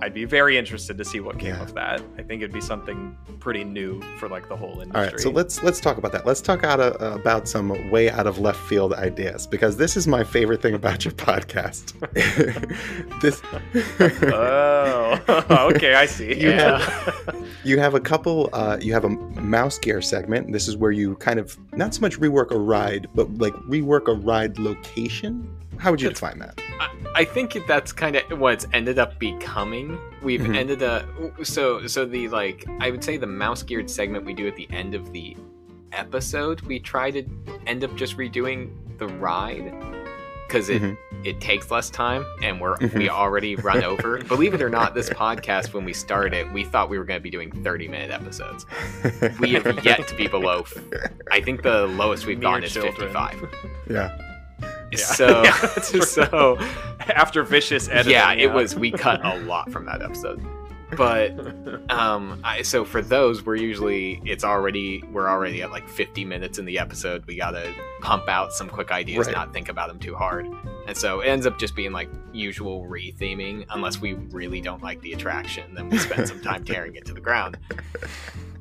[0.00, 1.62] I'd be very interested to see what came Yeah.
[1.62, 2.00] of that.
[2.16, 4.94] I think it'd be something pretty new for like the whole industry.
[4.94, 6.24] All right, so let's let's talk about that.
[6.26, 10.06] Let's talk out of, about some way out of left field ideas because this is
[10.06, 11.94] my favorite thing about your podcast.
[13.20, 13.42] this
[14.32, 16.28] oh, okay, I see.
[16.40, 16.78] You Yeah.
[16.78, 18.50] have, you have a couple.
[18.52, 20.52] Uh, you have a mouse gear segment.
[20.52, 24.08] This is where you kind of not so much rework a ride, but like rework
[24.08, 25.48] a ride location.
[25.78, 26.60] How would you That's- define that?
[26.80, 29.98] I, I think that's kind of what it's ended up becoming.
[30.22, 30.56] We've Mhm.
[30.56, 31.04] ended up
[31.44, 34.68] so so the like I would say the mouse geared segment we do at the
[34.70, 35.36] end of the
[35.92, 37.24] episode we try to
[37.66, 39.72] end up just redoing the ride
[40.46, 40.96] because it Mhm.
[41.24, 42.94] it takes less time and we're Mhm.
[42.98, 44.18] we already run over.
[44.28, 47.22] Believe it or not, this podcast when we started we thought we were going to
[47.22, 48.66] be doing thirty minute episodes.
[49.40, 50.64] We have yet to be below.
[51.30, 52.94] I think the lowest we've Mere gone is children.
[52.94, 53.36] fifty five.
[53.90, 54.16] yeah.
[54.92, 54.98] Yeah.
[54.98, 56.58] So Yeah, so
[57.00, 58.12] After vicious editing.
[58.12, 58.74] yeah, it was.
[58.74, 60.42] We cut a lot from that episode,
[60.96, 61.32] but
[61.90, 66.58] um, I, so for those, we're usually it's already we're already at like 50 minutes
[66.58, 67.24] in the episode.
[67.26, 69.36] We gotta pump out some quick ideas, Right.
[69.36, 70.46] not think about them too hard,
[70.86, 73.66] and so it ends up just being like usual re-theming.
[73.70, 77.12] Unless we really don't like the attraction, then we spend some time tearing it to
[77.12, 77.58] the ground.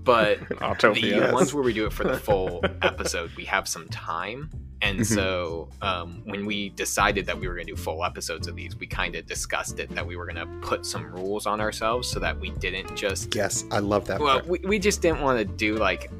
[0.04, 1.28] But Autopia.
[1.28, 4.50] the ones where we do it for the full episode, we have some time.
[4.82, 5.06] And Mhm.
[5.06, 8.76] so um, when we decided that we were going to do full episodes of these,
[8.76, 12.08] we kind of discussed it that we were going to put some rules on ourselves
[12.08, 13.34] so that we didn't just.
[13.36, 14.20] Yes, I love that.
[14.20, 14.48] Well, part.
[14.48, 16.12] we, we just didn't want to do like.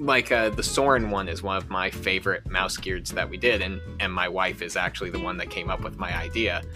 [0.00, 3.62] Like uh, the Soarin' one is one of my favorite mouse gears that we did,
[3.62, 6.62] and and my wife is actually the one that came up with my idea.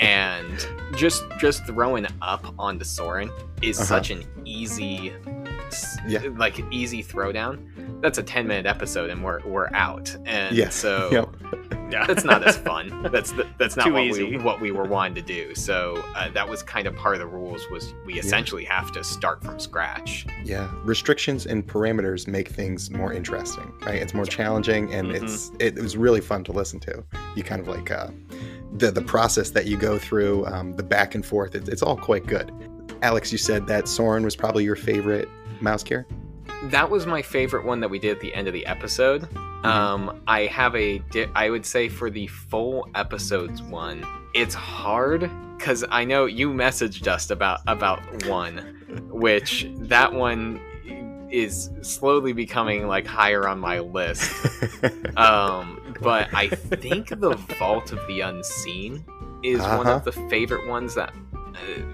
[0.00, 0.66] And
[0.96, 3.30] just just throwing up onto Soarin'
[3.62, 3.86] is Uh-huh.
[3.86, 5.12] such an easy,
[6.06, 6.22] Yeah.
[6.36, 8.00] like easy throwdown.
[8.00, 10.14] That's a ten minute episode, and we're we're out.
[10.26, 10.74] And Yes.
[10.74, 11.28] so Yep.
[11.92, 12.06] yeah.
[12.06, 13.02] that's not as fun.
[13.12, 14.24] That's the, that's not Too what easy.
[14.24, 15.54] we what we were wanting to do.
[15.54, 17.64] So uh, that was kind of part of the rules.
[17.70, 20.26] Was we essentially have to start from scratch.
[20.44, 24.02] Yeah, restrictions and parameters make things more interesting, right?
[24.02, 25.22] It's more challenging, and Mhm.
[25.22, 27.04] it's it, was really fun to listen to.
[27.36, 28.08] You kind of like uh,
[28.78, 31.54] the the process that you go through, um, the back and forth.
[31.54, 32.50] It, it's all quite good.
[33.02, 35.28] Alex, you said that Soarin' was probably your favorite
[35.60, 36.06] mouse gear.
[36.64, 39.28] That was my favorite one that we did at the end of the episode.
[39.64, 45.28] Um, I have a, di- I would say for the full episodes one, it's hard
[45.58, 48.58] because I know you messaged us about about one,
[49.10, 50.60] which that one
[51.30, 54.30] is slowly becoming like higher on my list.
[55.16, 59.04] Um, but I think the Vault of the Unseen
[59.44, 59.96] is one Uh-huh.
[59.96, 61.12] of the favorite ones that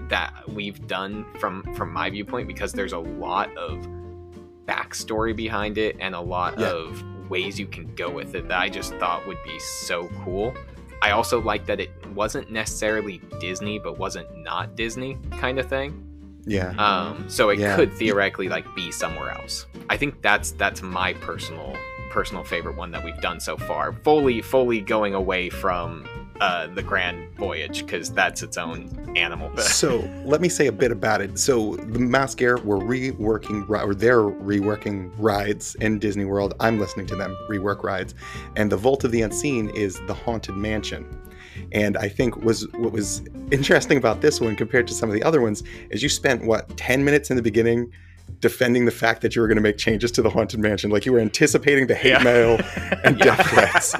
[0.09, 3.87] that we've done from from my viewpoint because there's a lot of
[4.67, 6.67] backstory behind it and a lot Yeah.
[6.71, 10.53] of ways you can go with it that I just thought would be so cool.
[11.01, 16.03] I also like that it wasn't necessarily Disney, but wasn't not Disney kind of thing.
[16.45, 17.75] yeah, Um, so it Yeah.
[17.75, 19.67] could theoretically like be somewhere else.
[19.89, 21.75] I think that's that's my personal
[22.09, 23.93] personal favorite one that we've done so far.
[24.03, 26.05] Fully fully going away from
[26.39, 29.55] uh, the Grand Voyage because that's its own animal.
[29.57, 31.37] so let me say a bit about it.
[31.37, 36.53] So the Mouse Gear were reworking, or they're reworking rides in Disney World.
[36.59, 38.15] I'm listening to them rework rides,
[38.55, 41.05] and the Vault of the Unseen is the Haunted Mansion.
[41.71, 43.21] And I think was what was
[43.51, 46.75] interesting about this one compared to some of the other ones is you spent what
[46.77, 47.91] 10 minutes in the beginning
[48.39, 51.05] defending the fact that you were going to make changes to the Haunted Mansion, like
[51.05, 52.23] you were anticipating the hate Yeah.
[52.23, 52.59] mail
[53.03, 53.95] and death threats.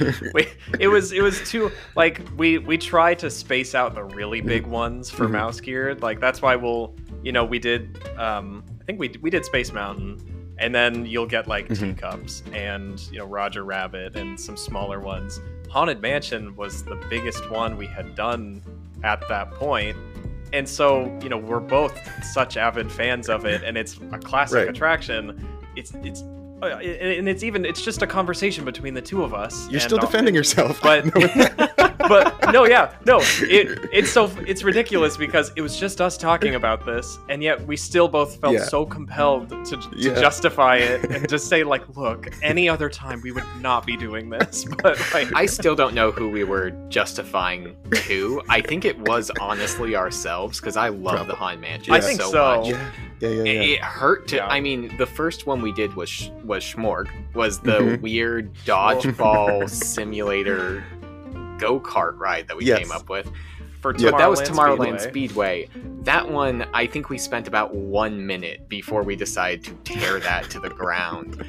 [0.34, 0.46] we,
[0.78, 4.66] it was it was too like we we try to space out the really big
[4.66, 5.30] ones for Mhm.
[5.32, 9.30] mouse gear like that's why we'll you know we did um i think we we
[9.30, 10.18] did space mountain
[10.58, 11.78] and then you'll get like Mhm.
[11.94, 15.40] teacups and you know roger rabbit and some smaller ones
[15.70, 18.62] haunted mansion was the biggest one we had done
[19.04, 19.96] at that point
[20.52, 24.56] and so you know we're both such avid fans of it and it's a classic
[24.56, 24.68] Right.
[24.68, 25.46] attraction
[25.76, 26.22] it's it's
[26.60, 29.82] Oh, and it's even it's just a conversation between the two of us You're and
[29.82, 30.80] still our- defending yourself.
[30.82, 31.04] but
[32.08, 36.54] but no yeah no it it's so it's ridiculous because it was just us talking
[36.56, 38.64] about this and yet we still both felt Yeah.
[38.64, 40.14] so compelled to, to Yeah.
[40.20, 44.28] justify it and just say like look any other time we would not be doing
[44.30, 48.42] this but like I still don't know who we were justifying to.
[48.48, 52.30] I think it was honestly ourselves because I love the Haunted Mansion I think so,
[52.30, 52.56] so.
[52.56, 52.68] much.
[52.70, 52.90] yeah,
[53.20, 53.62] yeah, yeah, It, yeah.
[53.74, 54.36] it hurt to.
[54.36, 54.46] Yeah.
[54.46, 58.00] I mean, the first one we did was was Schmorg, was the Mhm.
[58.00, 59.68] weird dodgeball
[60.12, 60.84] simulator
[61.58, 62.78] go kart ride that we Yes.
[62.80, 63.30] came up with.
[63.80, 64.08] for Yeah.
[64.08, 65.66] Tomorrowland But that was Tomorrowland Speedway.
[65.66, 66.02] Speedway.
[66.02, 70.50] That one, I think we spent about one minute before we decided to tear that
[70.50, 71.44] to the ground.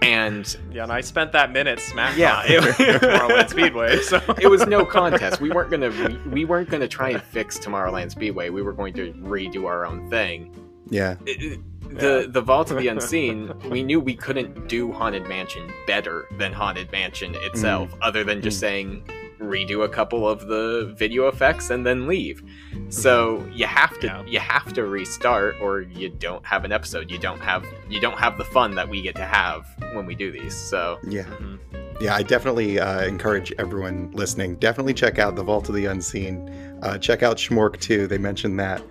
[0.00, 2.44] And Yeah, and I spent that minute smack Yeah.
[2.46, 2.60] yeah.
[2.60, 3.98] Tomorrowland Speedway.
[4.02, 5.40] So it was no contest.
[5.40, 8.48] We weren't gonna we, we weren't gonna try and fix Tomorrowland Speedway.
[8.50, 10.54] We were going to redo our own thing.
[10.92, 11.16] Yeah.
[11.26, 11.60] It- it-
[11.98, 16.52] the the Vault of the Unseen, we knew we couldn't do Haunted Mansion better than
[16.54, 18.60] Haunted Mansion itself, other than just Mm.
[18.60, 19.04] saying
[19.38, 22.42] redo a couple of the video effects and then leave.
[22.88, 24.22] So you have to Yeah.
[24.26, 27.10] you have to restart, or you don't have an episode.
[27.10, 30.14] You don't have you don't have the fun that we get to have when we
[30.14, 30.56] do these.
[30.56, 31.24] So Yeah.
[31.24, 31.58] Mhm.
[32.00, 34.54] Yeah, I definitely uh, encourage everyone listening.
[34.56, 36.48] Definitely check out the Vault of the Unseen.
[36.82, 38.06] Uh, check out Schmork too.
[38.06, 38.82] They mentioned that.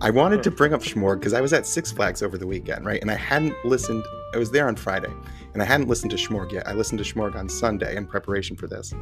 [0.00, 0.56] I wanted to hmm.
[0.56, 3.00] bring up Schmork because I was at Six Flags over the weekend, right?
[3.00, 4.04] And I hadn't listened.
[4.32, 5.12] I was there on Friday,
[5.52, 6.66] and I hadn't listened to Schmork yet.
[6.66, 8.92] I listened to Schmork on Sunday in preparation for this.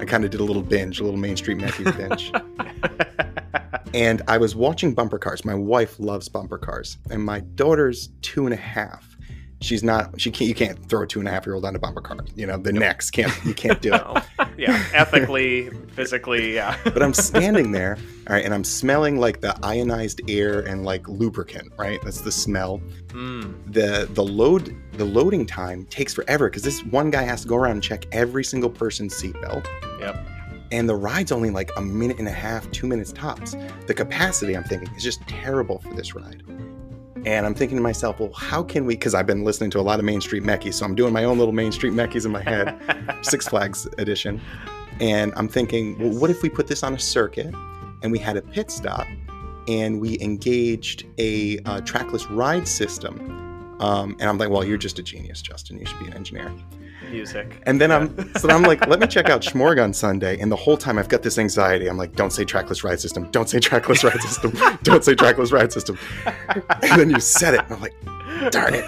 [0.00, 2.32] I kind of did a little binge, a little Main Street Matthews binge.
[3.94, 5.44] and I was watching bumper cars.
[5.44, 9.07] My wife loves bumper cars, and my daughter's two and a half.
[9.60, 10.20] She's not.
[10.20, 10.48] She can't.
[10.48, 12.18] You can't throw a two and a half year old on a bumper car.
[12.36, 13.32] You know the necks can't.
[13.44, 14.24] You can't do it.
[14.56, 16.76] Yeah, ethically, physically, yeah.
[16.84, 17.98] But I'm standing there,
[18.28, 22.00] all right, and I'm smelling like the ionized air and like lubricant, right?
[22.02, 22.80] That's the smell.
[23.08, 23.72] Mm.
[23.72, 27.56] The the load the loading time takes forever because this one guy has to go
[27.56, 29.66] around and check every single person's seatbelt.
[30.00, 30.24] Yep.
[30.70, 33.56] And the ride's only like a minute and a half, two minutes tops.
[33.86, 36.42] The capacity, I'm thinking, is just terrible for this ride.
[37.28, 38.94] And I'm thinking to myself, well, how can we?
[38.94, 41.24] Because I've been listening to a lot of Main Street Meckies, so I'm doing my
[41.24, 42.74] own little Main Street Meckies in my head.
[43.20, 44.40] Six Flags edition.
[44.98, 47.54] And I'm thinking, well, what if we put this on a circuit
[48.02, 49.06] and we had a pit stop
[49.68, 53.76] and we engaged a uh, trackless ride system?
[53.78, 55.78] Um, and I'm like, well, you're just a genius, Justin.
[55.78, 56.50] You should be an engineer.
[57.10, 57.60] Music.
[57.64, 60.38] And then I'm, so I'm like, let me check out Schmorg on Sunday.
[60.38, 61.88] And the whole time I've got this anxiety.
[61.88, 63.30] I'm like, don't say trackless ride system.
[63.30, 64.52] Don't say trackless ride system.
[64.82, 65.98] Don't say trackless ride system.
[66.82, 67.60] And then you said it.
[67.60, 67.94] And I'm like,
[68.50, 68.84] darn it.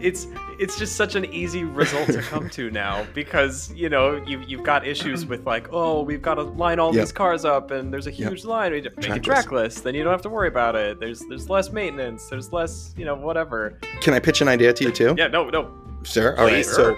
[0.00, 0.26] It's
[0.58, 4.62] it's just such an easy result to come to now because you know you you've
[4.62, 7.02] got issues with like oh we've got to line all Yep.
[7.04, 8.30] these cars up and there's a Yep.
[8.30, 9.24] huge line we just make it Trackless.
[9.24, 12.94] trackless then you don't have to worry about it there's there's less maintenance there's less
[12.96, 15.14] you know whatever Can I pitch an idea to you too?
[15.16, 15.70] yeah no no
[16.02, 16.34] Sure.
[16.38, 16.64] All right.
[16.64, 16.74] please.
[16.74, 16.96] So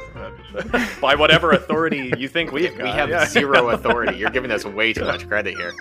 [1.00, 3.26] by whatever authority you think we've we have yeah.
[3.26, 4.16] zero authority.
[4.20, 5.72] You're giving us way too much credit here.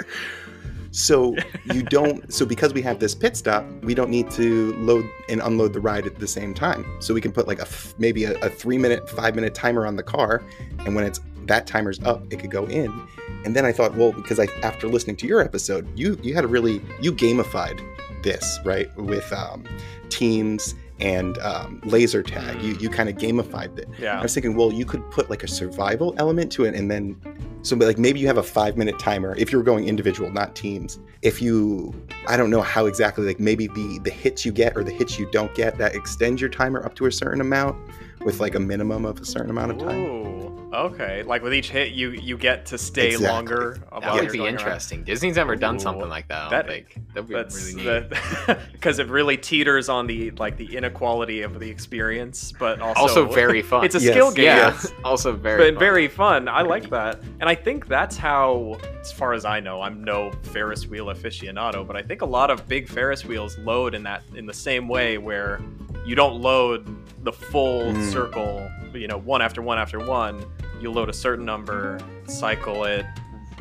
[0.91, 1.35] So
[1.73, 2.31] you don't.
[2.31, 5.79] So because we have this pit stop, we don't need to load and unload the
[5.79, 6.85] ride at the same time.
[6.99, 7.67] So we can put like a
[7.97, 10.43] maybe a, a three minute, five minute timer on the car,
[10.79, 13.07] and when it's that timer's up, it could go in.
[13.43, 16.43] And then I thought, well, because I after listening to your episode, you you had
[16.43, 17.81] a really you gamified
[18.23, 19.63] this right with um,
[20.09, 22.61] teams and um, laser tag.
[22.61, 23.89] You you kind of gamified it.
[23.99, 24.19] Yeah.
[24.19, 27.15] I was thinking, well, you could put like a survival element to it, and then
[27.63, 30.55] so but, like maybe you have a five minute timer if you're going individual, not
[30.55, 30.99] teams.
[31.21, 31.93] If you,
[32.27, 35.19] I don't know how exactly, like maybe the the hits you get or the hits
[35.19, 37.77] you don't get that extends your timer up to a certain amount
[38.23, 39.99] with like a minimum of a certain amount of time.
[40.05, 43.27] Ooh, okay like with each hit you you get to stay Exactly.
[43.27, 44.59] longer That would be going around.
[44.59, 45.03] interesting.
[45.03, 46.49] Disney's never done Ooh, something like that.
[46.49, 46.97] That- don't think.
[47.13, 48.57] That'd be That's really neat.
[48.71, 53.25] because it really teeters on the like the inequality of the experience, but also also
[53.27, 53.83] very fun.
[53.83, 54.13] It's a Yes.
[54.13, 55.79] skill game, yeah, also very but fun.
[55.79, 56.47] very fun.
[56.47, 60.31] I like that, and I think that's how, as far as I know, I'm no
[60.43, 64.23] Ferris wheel aficionado, but I think a lot of big Ferris wheels load in that
[64.35, 65.59] in the same way where
[66.05, 66.85] you don't load
[67.23, 68.11] the full Mm.
[68.11, 70.43] circle, you know, one after one after one.
[70.81, 73.05] You load a certain number, cycle it,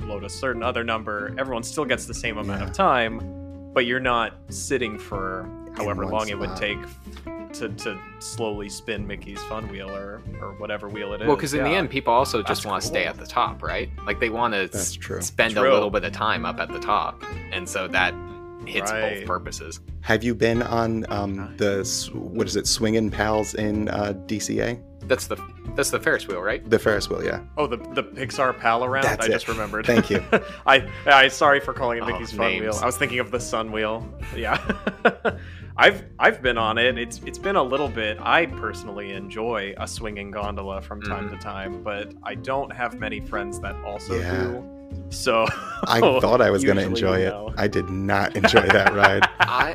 [0.05, 1.34] load a certain other number.
[1.38, 2.66] Everyone still gets the same amount Yeah.
[2.68, 3.20] of time,
[3.74, 6.78] but you're not sitting for however one long it would take
[7.53, 11.26] to, to slowly spin Mickey's fun wheel or, or whatever wheel it is.
[11.26, 13.62] Well, because in the end, people also just That's want to stay at the top,
[13.62, 13.91] right?
[14.07, 15.20] Like they want to That's true.
[15.20, 15.70] spend True.
[15.70, 17.22] a little bit of time up at the top,
[17.53, 18.14] and so that
[18.66, 19.18] hits Right.
[19.20, 19.80] both purposes.
[20.02, 21.84] Have you been on um, the
[22.14, 24.80] what is it, Swingin' Pals in uh, DCA?
[25.06, 25.36] That's the
[25.74, 26.68] that's the Ferris wheel, right?
[26.68, 27.40] The Ferris wheel, yeah.
[27.56, 29.04] Oh, the the Pixar Pal-A-Round.
[29.04, 29.32] That's I it.
[29.32, 29.86] just remembered.
[29.86, 30.22] Thank you.
[30.66, 32.62] I I sorry for calling it Oh, Mickey's Fun names.
[32.62, 32.78] Wheel.
[32.82, 34.06] I was thinking of the Sun Wheel.
[34.36, 34.58] Yeah.
[35.76, 36.98] I've I've been on it.
[36.98, 38.18] It's it's been a little bit.
[38.20, 41.32] I personally enjoy a swinging gondola from time Mhm.
[41.32, 44.34] to time, but I don't have many friends that also Yeah.
[44.36, 44.64] do.
[45.11, 45.45] So
[45.88, 47.55] I thought I was going to usually enjoy it.
[47.59, 49.28] I did not enjoy that ride.
[49.41, 49.74] I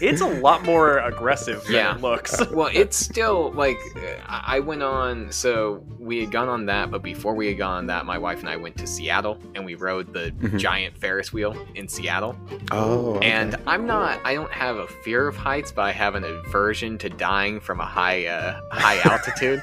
[0.00, 1.94] It's a lot more aggressive than Yeah.
[1.94, 2.38] it looks.
[2.52, 3.78] well, it's still like
[4.26, 5.32] I I went on.
[5.32, 8.40] So we had gone on that, but before we had gone on that, my wife
[8.40, 10.58] and I went to Seattle and we rode the Mhm.
[10.58, 12.36] giant Ferris wheel in Seattle.
[12.70, 13.30] oh, okay.
[13.30, 14.20] And I'm not.
[14.24, 17.80] I don't have a fear of heights, but I have an aversion to dying from
[17.80, 19.62] a high uh, high altitude.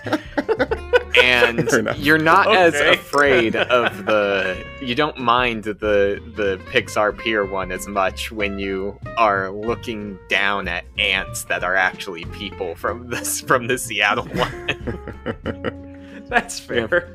[1.21, 5.73] and you're not as afraid of the you don't mind the
[6.35, 11.77] the Pixar Pier one as much when you are looking down at ants that are
[11.77, 16.03] actually people from this from the Seattle one.
[16.27, 17.09] That's fair.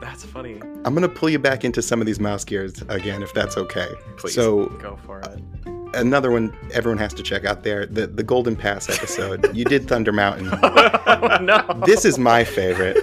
[0.00, 0.60] That's funny.
[0.84, 3.88] I'm gonna pull you back into some of these mouse gears again, if that's okay.
[4.18, 4.34] Please.
[4.34, 5.40] So Go for it.
[5.66, 9.52] Uh, another one everyone has to check out there the the Golden Pass episode.
[9.52, 10.48] you did Thunder Mountain.
[10.62, 11.82] oh, no.
[11.86, 12.98] This is my favorite,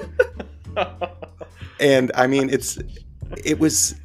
[1.80, 2.80] and I mean it's
[3.46, 3.96] it was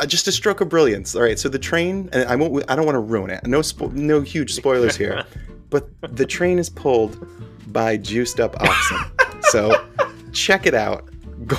[0.00, 1.14] uh, just a stroke of brilliance.
[1.14, 2.64] All right, so the train, and I won't.
[2.70, 3.46] I don't want to ruin it.
[3.46, 5.24] No, spo- no huge spoilers here,
[5.68, 7.26] but the train is pulled
[7.72, 8.98] by juiced up oxen.
[9.50, 9.86] So
[10.32, 11.09] check it out.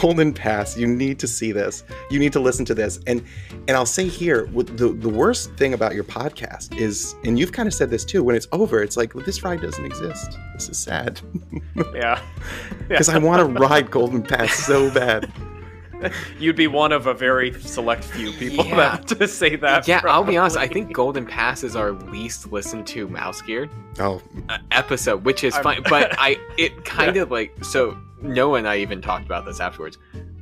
[0.02, 0.78] Golden Pass.
[0.78, 1.84] You need to see this.
[2.10, 3.00] You need to listen to this.
[3.08, 3.24] And
[3.68, 7.52] and I'll say here, what the the worst thing about your podcast is, and you've
[7.52, 8.24] kind of said this too.
[8.24, 10.38] When it's over, it's like well, this ride doesn't exist.
[10.54, 11.20] This is sad
[11.94, 12.22] yeah.
[12.88, 15.32] because I want to ride Golden Pass so bad.
[16.40, 18.76] You'd be one of a very select few people Yeah.
[18.98, 19.88] that to say that.
[19.88, 20.58] yeah, I'll be honest.
[20.58, 23.70] I think Golden Pass is our least listened to Mouse Geared
[24.00, 24.20] Oh,
[24.50, 25.84] uh, episode, which is I'm- fine.
[25.84, 27.96] But I, it kind of like so.
[28.22, 29.98] Noah and I even talked about this afterwards.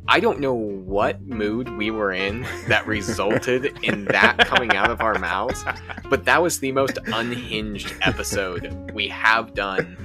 [0.08, 5.02] I don't know what mood we were in that resulted in that coming out of
[5.02, 5.64] our mouths,
[6.10, 9.96] but that was the most unhinged episode we have done,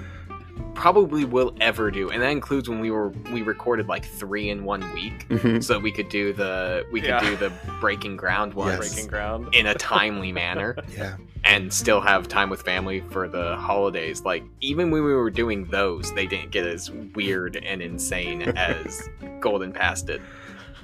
[0.74, 4.64] probably will ever do, and that includes when we were we recorded like three in
[4.64, 5.64] one week, mhm.
[5.64, 7.20] so we could do the we could Yeah.
[7.20, 7.50] do the
[7.80, 8.78] breaking ground one Yes.
[8.92, 9.54] breaking ground.
[9.54, 11.16] in a timely manner yeah.
[11.44, 14.22] And still have time with family for the holidays.
[14.24, 19.08] Like even when we were doing those, they didn't get as weird and insane as
[19.40, 20.22] Golden Pass did.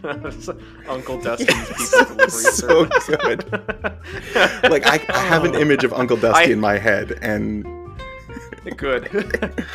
[0.88, 3.04] Uncle Dustin's pizza delivery So service.
[3.06, 3.52] good.
[4.70, 7.64] Like I, I have an image of Uncle Dusty I- in my head, and
[8.76, 9.08] Good.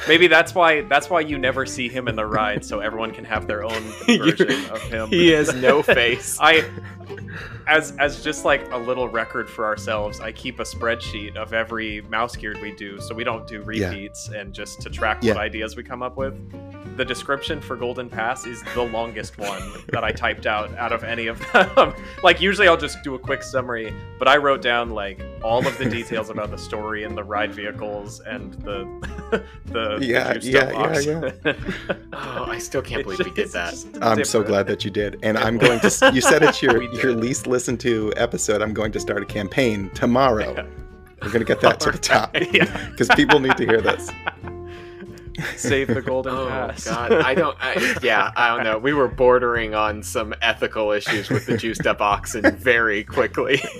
[0.07, 3.25] Maybe that's why that's why you never see him in the ride, so everyone can
[3.25, 5.09] have their own version of him.
[5.09, 6.38] He has no face.
[6.39, 6.69] I
[7.67, 12.01] as as just like a little record for ourselves, I keep a spreadsheet of every
[12.01, 13.89] mouse geared we do, so we don't do Yeah.
[13.89, 15.33] repeats and just to track Yeah.
[15.33, 16.33] what ideas we come up with.
[16.95, 21.03] The description for Golden Pass is the longest one that I typed out out of
[21.03, 21.93] any of them.
[22.23, 25.77] like usually I'll just do a quick summary, but I wrote down like all of
[25.77, 28.85] the details about the story and the ride vehicles and the
[29.29, 29.43] the
[29.99, 31.53] the Yeah, juiced yeah, yeah.
[32.13, 33.73] Oh, I still can't It's believe we did that.
[34.01, 35.19] I'm so glad that you did.
[35.21, 36.11] And I'm going to.
[36.13, 38.61] You said it's your your least listened to episode.
[38.61, 40.53] I'm going to start a campaign tomorrow.
[40.53, 40.65] Yeah.
[41.21, 42.89] We're gonna get that to the top Yeah.
[42.91, 44.09] because people need to hear this.
[45.57, 46.85] Save the Golden Oh Pass.
[46.85, 47.57] god, I don't.
[47.59, 48.77] I, yeah, I don't know.
[48.77, 53.61] We were bordering on some ethical issues with the juiced up oxen very quickly.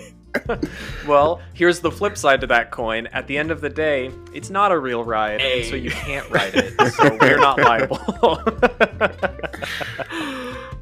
[1.08, 3.08] Well, here's the flip side to that coin.
[3.14, 6.30] At the end of the day, it's not a real ride, and so you can't
[6.30, 6.74] ride it.
[6.92, 8.02] So we're not liable.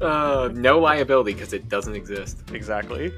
[0.00, 2.38] uh, no liability because it doesn't exist.
[2.52, 3.12] exactly.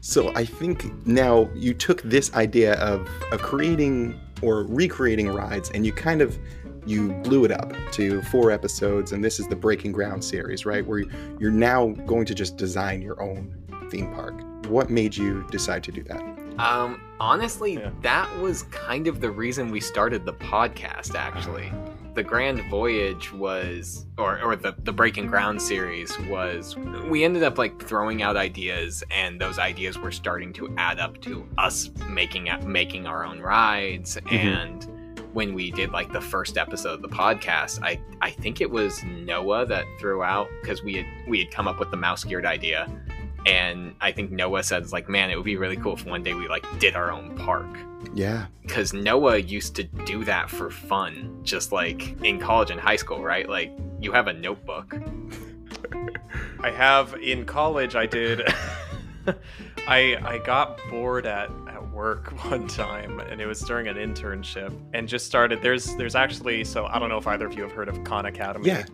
[0.00, 5.86] So I think now you took this idea of, of creating or recreating rides, and
[5.86, 6.38] you kind of
[6.84, 10.84] you blew it up to four episodes, and this is the Breaking Ground series, right?
[10.84, 11.04] Where
[11.38, 13.54] you're now going to just design your own
[13.88, 14.34] theme park.
[14.66, 16.22] What made you decide to do that?
[16.58, 17.90] Um, honestly, Yeah.
[18.02, 21.14] that was kind of the reason we started the podcast.
[21.14, 21.72] Actually,
[22.14, 26.76] the Grand Voyage was, or or the the Breaking Ground series was.
[27.08, 31.20] We ended up like throwing out ideas, and those ideas were starting to add up
[31.22, 34.16] to us making making our own rides.
[34.16, 34.34] Mm-hmm.
[34.34, 34.86] And
[35.32, 39.02] when we did like the first episode of the podcast, I I think it was
[39.04, 42.46] Noah that threw out because we had we had come up with the mouse geared
[42.46, 42.88] idea
[43.46, 46.34] and I think Noah says like, man, it would be really cool if one day
[46.34, 47.68] we like did our own park.
[48.14, 52.96] Yeah, Because Noah used to do that for fun, just like in college and high
[52.96, 53.48] school, right?
[53.48, 54.94] Like you have a notebook.
[56.60, 57.94] I have in college.
[57.94, 58.42] I did.
[59.86, 64.76] I I got bored at at work one time, and it was during an internship,
[64.94, 65.62] and just started.
[65.62, 68.26] There's there's actually so I don't know if either of you have heard of Khan
[68.26, 68.66] Academy.
[68.68, 68.84] Yeah.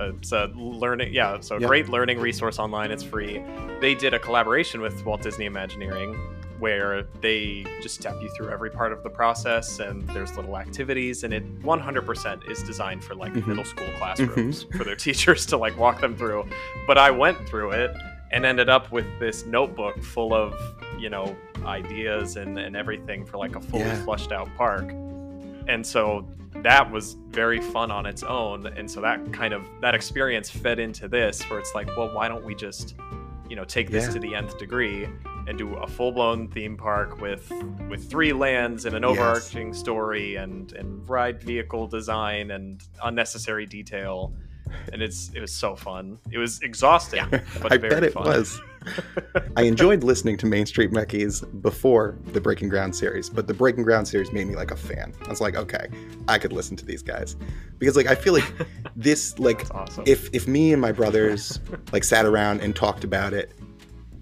[0.00, 1.38] It's a learning, yeah.
[1.40, 1.66] So a Yeah.
[1.66, 2.90] great learning resource online.
[2.90, 3.42] It's free.
[3.80, 6.14] They did a collaboration with Walt Disney Imagineering,
[6.58, 11.22] where they just step you through every part of the process, and there's little activities,
[11.24, 13.46] and it 100% is designed for like Mhm.
[13.46, 16.46] middle school classrooms for their teachers to like walk them through.
[16.86, 17.92] But I went through it
[18.32, 20.52] and ended up with this notebook full of
[20.98, 24.04] you know ideas and, and everything for like a fully Yeah.
[24.04, 24.90] flushed out park
[25.68, 26.26] and so
[26.62, 30.78] that was very fun on its own and so that kind of that experience fed
[30.78, 32.94] into this where it's like well why don't we just
[33.48, 34.12] you know take this Yeah.
[34.14, 35.08] to the nth degree
[35.46, 37.50] and do a full blown theme park with
[37.88, 39.10] with three lands and an Yes.
[39.12, 44.34] overarching story and and ride vehicle design and unnecessary detail.
[44.92, 46.18] And it's it was so fun.
[46.30, 47.24] It was exhausting,
[47.62, 48.24] but I very bet it fun.
[48.24, 48.60] was.
[49.56, 53.82] I enjoyed listening to Main Street Meckies before the Breaking Ground series, but the Breaking
[53.82, 55.12] Ground series made me like a fan.
[55.24, 55.88] I was like, okay,
[56.28, 57.36] I could listen to these guys
[57.78, 58.52] because like I feel like
[58.96, 60.04] this like awesome.
[60.06, 61.60] if if me and my brothers
[61.92, 63.52] like sat around and talked about it,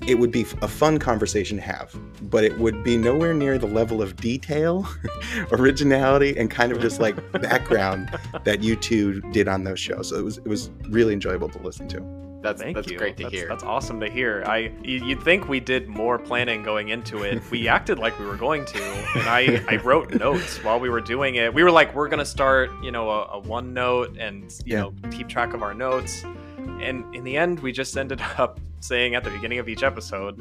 [0.07, 1.95] it would be a fun conversation to have,
[2.31, 4.87] but it would be nowhere near the level of detail,
[5.53, 10.11] originality, and kind of just like background that you two did on those shows.
[10.11, 12.26] So it was it was really enjoyable to listen to.
[12.47, 12.97] That's Thank that's you.
[12.97, 13.49] great to that's, hear.
[13.49, 14.45] That's awesome to hear.
[14.47, 17.43] I you'd think we did more planning going into it.
[17.51, 18.79] We acted like we were going to,
[19.19, 21.53] and I I wrote notes while we were doing it.
[21.53, 24.81] We were like, we're gonna start, you know, a, a one note and you Yeah.
[24.83, 26.25] know keep track of our notes.
[26.81, 30.39] And in the end, we just ended up saying at the beginning of each episode,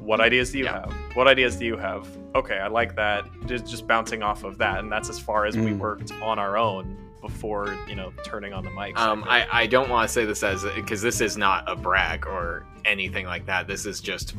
[0.00, 0.80] "What ideas do you Yeah.
[0.80, 0.92] have?
[1.14, 2.08] What ideas do you have?
[2.34, 5.56] Okay, I like that." Just just bouncing off of that, and that's as far as
[5.56, 5.78] we Mm.
[5.78, 6.96] worked on our own
[7.26, 8.98] before you know turning on the mic.
[8.98, 9.24] I Um.
[9.26, 12.66] I, I don't want to say this as because this is not a brag or
[12.84, 13.66] anything like that.
[13.66, 14.34] This is just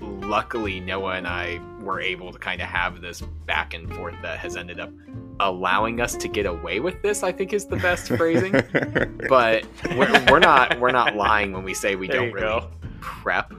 [0.00, 4.38] luckily Noah and I were able to kind of have this back and forth that
[4.38, 4.90] has ended up
[5.40, 7.22] allowing us to get away with this.
[7.22, 8.52] I think is the best phrasing.
[9.28, 9.66] But
[9.96, 12.70] we're, we're not we're not lying when we say we There don't really go.
[13.00, 13.52] prep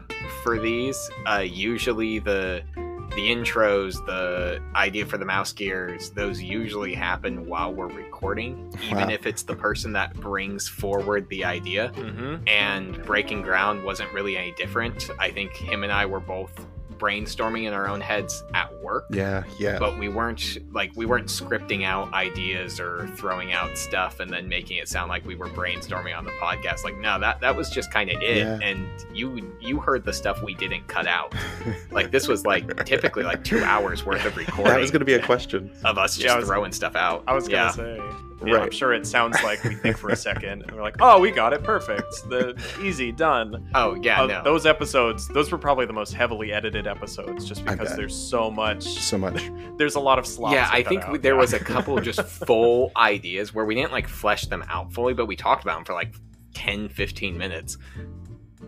[0.43, 0.97] for these.
[1.25, 2.63] Uh, usually the
[3.11, 8.97] the intros, the idea for the mouse gears, those usually happen while we're recording, even
[9.07, 9.09] Wow.
[9.09, 11.91] if it's the person that brings forward the idea.
[11.95, 12.47] Mhm.
[12.47, 15.09] And Breaking Ground wasn't really any different.
[15.19, 16.65] I think him and I were both
[16.97, 19.77] brainstorming in our own heads at work yeah, yeah.
[19.79, 24.47] but we weren't like we weren't scripting out ideas or throwing out stuff and then
[24.47, 27.69] making it sound like we were brainstorming on the podcast like no that that was
[27.69, 28.59] just kind of it Yeah.
[28.61, 31.33] and you you heard the stuff we didn't cut out
[31.91, 35.05] like this was like typically like two hours worth of recording that was going to
[35.05, 35.71] be a question.
[35.83, 38.01] of us just Yeah, was- throwing stuff out I was gonna yeah say.
[38.45, 41.19] Yeah, I'm sure it sounds like we think for a second and we're like, oh,
[41.19, 42.05] we got it perfect.
[42.29, 43.69] The easy done.
[43.75, 47.65] oh yeah Uh, no Those episodes, those were probably the most heavily edited episodes, just
[47.65, 48.83] because there's so much.
[48.83, 49.49] So much.
[49.77, 50.53] There's a lot of slots.
[50.53, 51.11] yeah i think out.
[51.11, 51.39] we- there Yeah.
[51.41, 55.13] was a couple of just full ideas where we didn't like flesh them out fully
[55.13, 56.13] but we talked about them for like
[56.55, 57.77] 10 15 minutes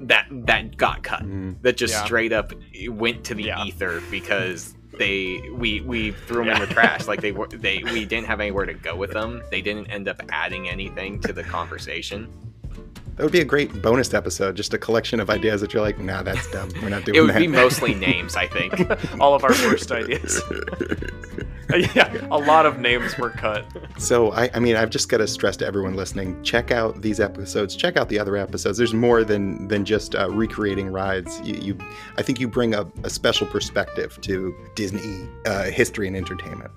[0.02, 1.62] that that got cut Mm.
[1.64, 2.06] that just Yeah.
[2.06, 2.54] straight up
[2.90, 3.64] went to the Yeah.
[3.66, 7.08] ether because they we we threw them in the trash.
[7.08, 10.08] Like they were they we didn't have anywhere to go with them they didn't end
[10.08, 12.32] up adding anything to the conversation
[13.20, 16.00] That would be a great bonus episode, just a collection of ideas that you're like,
[16.00, 16.70] nah, that's dumb.
[16.82, 17.16] We're not doing that.
[17.16, 17.40] it would that.
[17.40, 18.74] be mostly names i think
[19.20, 20.42] all of our worst ideas.
[21.94, 23.66] yeah, a lot of names were cut.
[23.98, 27.20] So I, I mean, I've just got to stress to everyone listening: check out these
[27.20, 27.76] episodes.
[27.76, 28.78] Check out the other episodes.
[28.78, 31.42] There's more than than just uh, recreating rides.
[31.44, 31.78] You, you,
[32.18, 36.72] I think you bring a, a special perspective to Disney uh, history and entertainment.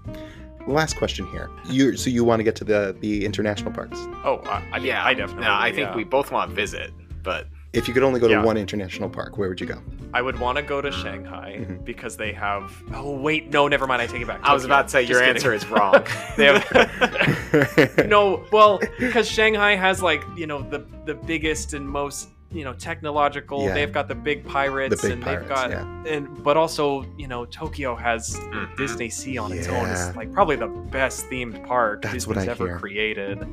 [0.67, 1.51] Last question here.
[1.69, 3.99] You so you want to get to the the international parks?
[4.25, 5.45] Oh, I, I, yeah I definitely.
[5.45, 5.97] no i think yeah.
[5.97, 6.93] we both want to visit
[7.23, 8.45] but If you could only go to Yeah.
[8.45, 9.79] one international park, where would you go?
[10.13, 11.85] I would want to go to Shanghai Mhm.
[11.85, 12.65] because they have.
[12.93, 14.03] Oh wait, no, never mind.
[14.03, 14.41] I take it back.
[14.43, 15.37] i was about to say your kidding.
[15.37, 16.05] answer is wrong
[16.37, 22.29] They have no, well, because Shanghai has like you know the the biggest and most
[22.53, 23.65] you know technological.
[23.65, 23.75] Yeah.
[23.75, 26.05] They've got the big pirates, The big and pirates, they've got yeah.
[26.13, 28.77] and but also you know Tokyo has Mhm.
[28.77, 29.89] Disney Sea on its own.
[29.89, 32.79] It's like probably the best themed park That's Disney's what I ever hear.
[32.79, 33.47] created.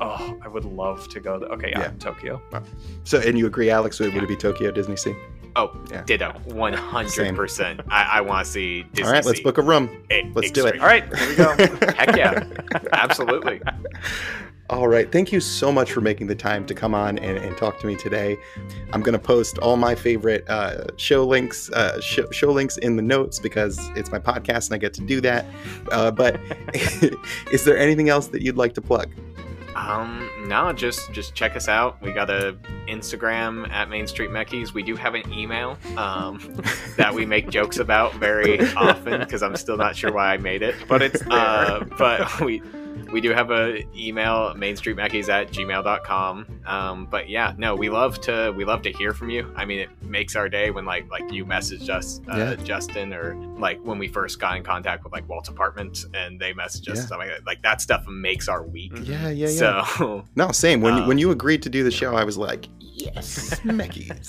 [0.00, 1.50] Oh, I would love to go there.
[1.50, 1.90] Okay, yeah, Yeah.
[2.00, 2.42] Tokyo.
[3.04, 4.00] So, and you agree, Alex?
[4.00, 5.14] Would, would it be Tokyo Disney Sea?
[5.54, 6.02] oh Yeah.
[6.04, 9.44] ditto 100% i, I want to see Disney All right, let's Sea.
[9.44, 9.90] book a room.
[10.08, 10.80] Eh, let's do it.
[10.80, 11.54] All right, here we go.
[11.94, 12.42] heck yeah
[12.94, 13.60] absolutely
[14.72, 15.12] All right.
[15.12, 17.86] Thank you so much for making the time to come on and, and talk to
[17.86, 18.38] me today.
[18.94, 22.96] I'm going to post all my favorite uh, show links, uh, show, show links in
[22.96, 25.44] the notes because it's my podcast and I get to do that.
[25.90, 26.40] Uh, but
[27.52, 29.10] is there anything else that you'd like to plug?
[29.74, 32.00] Um, no, just just check us out.
[32.00, 32.56] We got a
[32.88, 34.72] Instagram at Main Street Meckies.
[34.72, 36.38] We do have an email um,
[36.96, 40.62] that we make jokes about very often because I'm still not sure why I made
[40.62, 40.74] it.
[40.88, 41.22] But it's.
[41.22, 42.62] Uh, but we
[43.12, 48.52] we do have a email mainstreetmeckies at gmail.com um, but yeah no we love to
[48.56, 51.30] we love to hear from you i mean it makes our day when like like
[51.32, 52.54] you messaged us uh, Yeah.
[52.56, 56.52] justin or like when we first got in contact with like walt's apartment and they
[56.52, 57.06] messaged us Yeah.
[57.06, 59.84] stuff like that like that stuff makes our week Yeah, yeah, yeah.
[59.84, 60.80] so no, same.
[60.80, 64.26] When, um, when you agreed to do the show, I was like, yes, Meckies.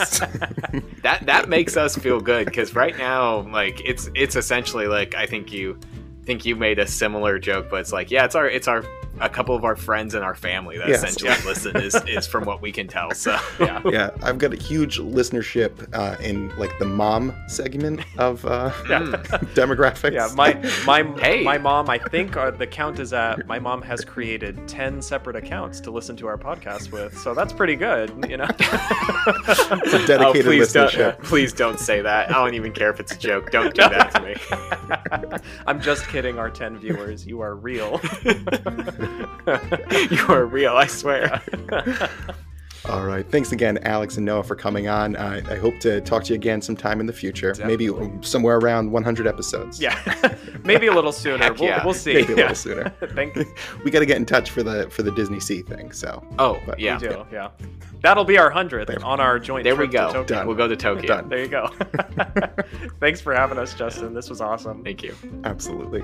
[1.02, 5.26] that that makes us feel good because right now like it's it's essentially like i
[5.26, 5.78] think you
[6.26, 8.84] think you made a similar joke but it's like yeah it's our it's our
[9.22, 11.04] a couple of our friends and our family that Yes.
[11.04, 13.12] essentially listen is, is from what we can tell.
[13.12, 13.82] So Yeah.
[13.86, 19.00] yeah, I've got a huge listenership uh, in like the mom segment of uh, Yeah.
[19.56, 20.14] demographics.
[20.14, 20.54] Yeah, my
[20.86, 21.44] my Hey.
[21.44, 21.90] my mom.
[21.90, 23.46] I think uh, the count is at.
[23.48, 27.54] My mom has created ten separate accounts to listen to our podcast with, so that's
[27.54, 28.10] pretty good.
[28.30, 28.48] You know.
[28.50, 30.98] It's a dedicated oh, please listenership.
[30.98, 32.30] don't, please don't say that.
[32.30, 33.52] I don't even care if it's a joke.
[33.52, 35.40] Don't do that to me.
[35.68, 36.38] I'm just kidding.
[36.40, 38.00] Our ten viewers, you are real.
[40.12, 41.42] you are real, I swear.
[42.90, 43.26] All right.
[43.32, 45.16] Thanks again, Alex and Noah, for coming on.
[45.16, 47.56] Uh, I hope to talk to you again sometime in the future.
[47.66, 47.90] Maybe
[48.20, 49.80] somewhere around 100 episodes.
[49.80, 50.36] yeah,
[50.66, 51.42] maybe a little sooner.
[51.46, 51.86] Heck we'll, yeah.
[51.86, 52.14] we'll see.
[52.16, 52.42] Maybe a Yeah.
[52.42, 52.90] little sooner.
[53.16, 53.38] Thank
[53.86, 55.94] We got to get in touch for the for the Disney Sea thing.
[55.94, 57.00] So Oh, But yeah.
[57.00, 57.26] We do.
[57.32, 57.52] Yeah,
[58.02, 59.64] that'll be our hundredth on our joint.
[59.64, 60.08] There we trip to go.
[60.08, 60.36] Tokyo.
[60.36, 60.48] Done.
[60.48, 61.08] We'll go to Tokyo.
[61.08, 61.30] Done.
[61.30, 61.70] There you go.
[63.00, 64.14] Thanks for having us, Justin.
[64.14, 64.84] This was awesome.
[64.84, 65.16] Thank you.
[65.46, 66.04] absolutely.